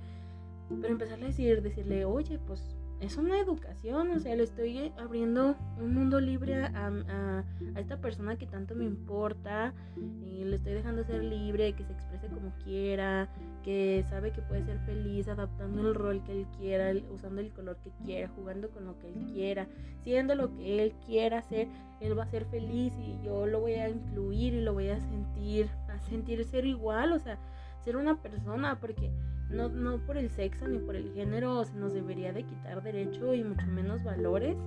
Pero 0.69 0.93
empezarle 0.93 1.25
a 1.25 1.27
decir, 1.29 1.61
decirle, 1.61 2.05
oye, 2.05 2.39
pues 2.39 2.75
es 3.01 3.17
una 3.17 3.39
educación, 3.39 4.11
o 4.11 4.19
sea, 4.19 4.35
le 4.35 4.43
estoy 4.43 4.91
abriendo 4.97 5.55
un 5.77 5.93
mundo 5.93 6.19
libre 6.19 6.55
a, 6.55 7.43
esta 7.75 7.99
persona 7.99 8.37
que 8.37 8.47
tanto 8.47 8.73
me 8.73 8.85
importa, 8.85 9.73
y 9.97 10.45
le 10.45 10.55
estoy 10.55 10.73
dejando 10.73 11.03
ser 11.03 11.23
libre, 11.23 11.73
que 11.73 11.83
se 11.83 11.91
exprese 11.91 12.27
como 12.27 12.53
quiera, 12.63 13.29
que 13.63 14.03
sabe 14.09 14.31
que 14.31 14.41
puede 14.41 14.63
ser 14.63 14.79
feliz 14.85 15.27
adaptando 15.27 15.89
el 15.89 15.93
rol 15.93 16.23
que 16.23 16.31
él 16.31 16.47
quiera, 16.57 16.93
usando 17.13 17.41
el 17.41 17.51
color 17.51 17.77
que 17.83 17.91
quiera, 18.03 18.29
jugando 18.29 18.69
con 18.69 18.85
lo 18.85 18.97
que 18.99 19.09
él 19.09 19.25
quiera, 19.33 19.67
siendo 20.03 20.35
lo 20.35 20.55
que 20.55 20.81
él 20.83 20.93
quiera 21.05 21.39
hacer, 21.39 21.67
él 21.99 22.17
va 22.17 22.23
a 22.23 22.27
ser 22.27 22.45
feliz 22.45 22.93
y 22.97 23.19
yo 23.23 23.45
lo 23.45 23.59
voy 23.59 23.73
a 23.73 23.89
incluir 23.89 24.53
y 24.53 24.61
lo 24.61 24.73
voy 24.73 24.89
a 24.89 24.99
sentir, 25.01 25.69
a 25.89 25.99
sentir 25.99 26.43
ser 26.45 26.65
igual, 26.65 27.11
o 27.11 27.19
sea, 27.19 27.37
ser 27.83 27.97
una 27.97 28.21
persona, 28.21 28.79
porque 28.79 29.11
no, 29.55 29.69
no 29.69 29.97
por 29.99 30.17
el 30.17 30.29
sexo 30.29 30.67
ni 30.67 30.79
por 30.79 30.95
el 30.95 31.11
género 31.13 31.63
se 31.63 31.75
nos 31.77 31.93
debería 31.93 32.33
de 32.33 32.43
quitar 32.43 32.83
derecho 32.83 33.33
y 33.33 33.43
mucho 33.43 33.65
menos 33.67 34.03
valores 34.03 34.57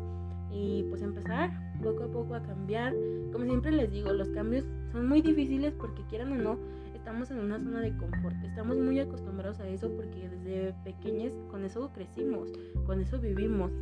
y 0.51 0.85
pues 0.89 1.03
empezar 1.03 1.51
poco 1.83 2.05
a 2.05 2.09
poco 2.09 2.35
a 2.35 2.43
cambiar. 2.43 2.95
Como 3.33 3.45
siempre 3.45 3.71
les 3.71 3.91
digo, 3.91 4.13
los 4.13 4.29
cambios 4.31 4.65
son 4.93 5.09
muy 5.09 5.21
difíciles 5.21 5.75
porque 5.75 6.03
quieran 6.09 6.33
o 6.33 6.37
no, 6.37 6.59
estamos 6.95 7.31
en 7.31 7.39
una 7.39 7.59
zona 7.59 7.81
de 7.81 7.97
confort, 7.97 8.37
estamos 8.45 8.77
muy 8.79 8.99
acostumbrados 9.01 9.61
a 9.61 9.69
eso 9.69 9.91
porque 9.95 10.29
desde 10.29 10.75
pequeños 10.85 11.33
con 11.51 11.65
eso 11.65 11.91
crecimos, 11.93 12.51
con 12.87 13.01
eso 13.01 13.19
vivimos. 13.19 13.73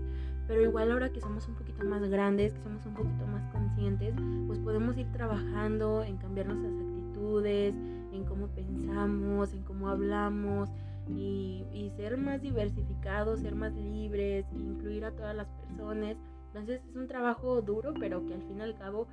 Pero 0.47 0.63
igual 0.63 0.93
ahora 0.93 1.11
que 1.11 1.21
somos 1.21 1.49
un 1.49 1.57
poquito 1.57 1.85
más 1.85 2.09
grandes, 2.09 2.53
que 2.53 2.61
somos 2.61 2.87
un 2.87 2.95
poquito 2.95 3.27
más 3.27 3.43
conscientes, 3.53 4.15
pues 4.47 4.61
podemos 4.61 4.97
ir 4.97 5.11
trabajando 5.11 6.05
en 6.05 6.19
cambiar 6.19 6.47
nuestras 6.47 6.73
actitudes, 6.73 7.75
en 8.13 8.25
cómo 8.25 8.47
pensamos, 8.49 9.53
en 9.53 9.63
cómo 9.65 9.89
hablamos, 9.89 10.71
y, 11.09 11.93
ser 11.97 12.19
más 12.19 12.43
diversificados, 12.43 13.41
ser 13.41 13.55
más 13.55 13.73
libres, 13.75 14.45
incluir 14.53 15.05
a 15.05 15.13
todas 15.13 15.35
las 15.35 15.49
personas. 15.49 16.17
Entonces 16.49 16.83
es 16.89 16.97
un 16.97 17.07
trabajo 17.07 17.63
duro, 17.63 17.95
pero 17.99 18.25
que 18.27 18.35
al 18.35 18.43
fin 18.43 18.59
y 18.59 18.63
al 18.63 18.77
cabo, 18.77 19.07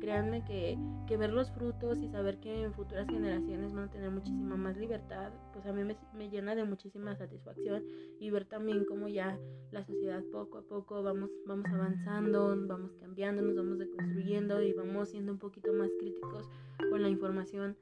créanme 0.00 0.44
que, 0.44 0.78
que 1.06 1.16
ver 1.16 1.32
los 1.32 1.50
frutos 1.52 2.02
y 2.02 2.08
saber 2.08 2.38
que 2.40 2.64
en 2.64 2.74
futuras 2.74 3.06
generaciones 3.08 3.72
van 3.72 3.84
a 3.84 3.90
tener 3.90 4.10
muchísima 4.10 4.56
más 4.56 4.76
libertad, 4.76 5.32
pues 5.52 5.64
a 5.66 5.72
mí 5.72 5.82
me, 5.84 5.96
me 6.14 6.28
llena 6.28 6.54
de 6.54 6.64
muchísima 6.64 7.16
satisfacción 7.16 7.84
y 8.20 8.30
ver 8.30 8.44
también 8.44 8.84
cómo 8.84 9.08
ya 9.08 9.38
la 9.72 9.82
sociedad 9.84 10.22
poco 10.32 10.58
a 10.58 10.62
poco 10.62 11.02
vamos, 11.02 11.30
vamos 11.46 11.66
avanzando, 11.72 12.54
vamos 12.66 12.92
cambiando, 13.00 13.42
nos 13.42 13.56
vamos 13.56 13.78
deconstruyendo 13.78 14.62
y 14.62 14.72
vamos 14.72 15.10
siendo 15.10 15.32
un 15.32 15.38
poquito 15.38 15.72
más 15.72 15.90
críticos 15.98 16.48
con 16.90 17.02
la 17.02 17.08
información 17.08 17.76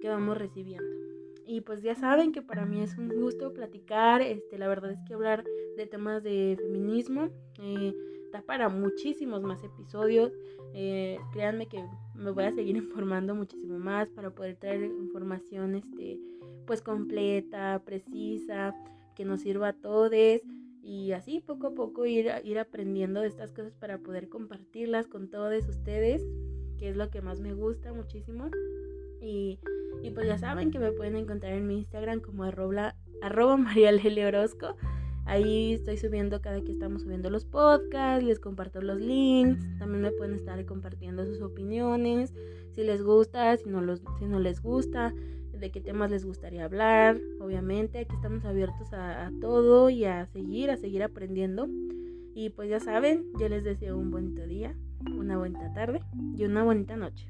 que 0.00 0.08
vamos 0.08 0.36
recibiendo. 0.36 1.02
Y 1.52 1.60
pues 1.60 1.82
ya 1.82 1.94
saben 1.94 2.32
que 2.32 2.40
para 2.40 2.64
mí 2.64 2.80
es 2.80 2.96
un 2.96 3.10
gusto 3.10 3.52
platicar, 3.52 4.22
este, 4.22 4.56
la 4.56 4.68
verdad 4.68 4.90
es 4.90 4.98
que 5.06 5.12
hablar 5.12 5.44
de 5.76 5.86
temas 5.86 6.22
de 6.22 6.56
feminismo 6.58 7.28
eh, 7.60 7.94
da 8.32 8.40
para 8.40 8.70
muchísimos 8.70 9.42
más 9.42 9.62
episodios. 9.62 10.32
Eh, 10.72 11.18
créanme 11.30 11.66
que 11.68 11.84
me 12.14 12.30
voy 12.30 12.44
a 12.44 12.54
seguir 12.54 12.74
informando 12.78 13.34
muchísimo 13.34 13.78
más 13.78 14.08
para 14.08 14.30
poder 14.30 14.56
traer 14.56 14.84
información 14.84 15.74
este, 15.74 16.18
pues 16.66 16.80
completa, 16.80 17.82
precisa, 17.84 18.74
que 19.14 19.26
nos 19.26 19.42
sirva 19.42 19.68
a 19.68 19.72
todos 19.74 20.10
y 20.82 21.12
así 21.12 21.40
poco 21.40 21.66
a 21.66 21.74
poco 21.74 22.06
ir, 22.06 22.32
ir 22.44 22.58
aprendiendo 22.60 23.20
de 23.20 23.28
estas 23.28 23.52
cosas 23.52 23.74
para 23.74 23.98
poder 23.98 24.30
compartirlas 24.30 25.06
con 25.06 25.28
todos 25.28 25.68
ustedes, 25.68 26.22
que 26.78 26.88
es 26.88 26.96
lo 26.96 27.10
que 27.10 27.20
más 27.20 27.40
me 27.40 27.52
gusta 27.52 27.92
muchísimo. 27.92 28.48
Y, 29.22 29.58
pues 30.14 30.26
ya 30.26 30.36
saben 30.36 30.70
que 30.70 30.78
me 30.78 30.92
pueden 30.92 31.16
encontrar 31.16 31.52
en 31.52 31.66
mi 31.66 31.78
Instagram 31.78 32.20
como 32.20 32.44
arroba, 32.44 32.96
arroba 33.22 33.56
Orozco. 34.26 34.76
Ahí 35.24 35.74
estoy 35.74 35.96
subiendo 35.98 36.40
cada 36.40 36.60
que 36.60 36.72
estamos 36.72 37.02
subiendo 37.02 37.30
los 37.30 37.44
podcasts, 37.44 38.24
les 38.24 38.40
comparto 38.40 38.80
los 38.80 39.00
links, 39.00 39.64
también 39.78 40.02
me 40.02 40.10
pueden 40.10 40.34
estar 40.34 40.64
compartiendo 40.66 41.24
sus 41.24 41.40
opiniones, 41.40 42.34
si 42.72 42.82
les 42.82 43.04
gusta, 43.04 43.56
si 43.56 43.68
no, 43.68 43.80
los, 43.80 44.02
si 44.18 44.26
no 44.26 44.40
les 44.40 44.60
gusta, 44.60 45.14
de 45.52 45.70
qué 45.70 45.80
temas 45.80 46.10
les 46.10 46.24
gustaría 46.24 46.64
hablar. 46.64 47.20
Obviamente 47.40 47.98
aquí 47.98 48.16
estamos 48.16 48.44
abiertos 48.44 48.92
a, 48.92 49.28
a 49.28 49.32
todo 49.40 49.90
y 49.90 50.04
a 50.04 50.26
seguir, 50.26 50.72
a 50.72 50.76
seguir 50.76 51.04
aprendiendo. 51.04 51.68
Y 52.34 52.50
pues 52.50 52.68
ya 52.68 52.80
saben, 52.80 53.26
yo 53.38 53.48
les 53.48 53.62
deseo 53.62 53.96
un 53.96 54.10
bonito 54.10 54.44
día, 54.44 54.74
una 55.16 55.38
bonita 55.38 55.72
tarde 55.72 56.00
y 56.36 56.44
una 56.44 56.64
bonita 56.64 56.96
noche. 56.96 57.28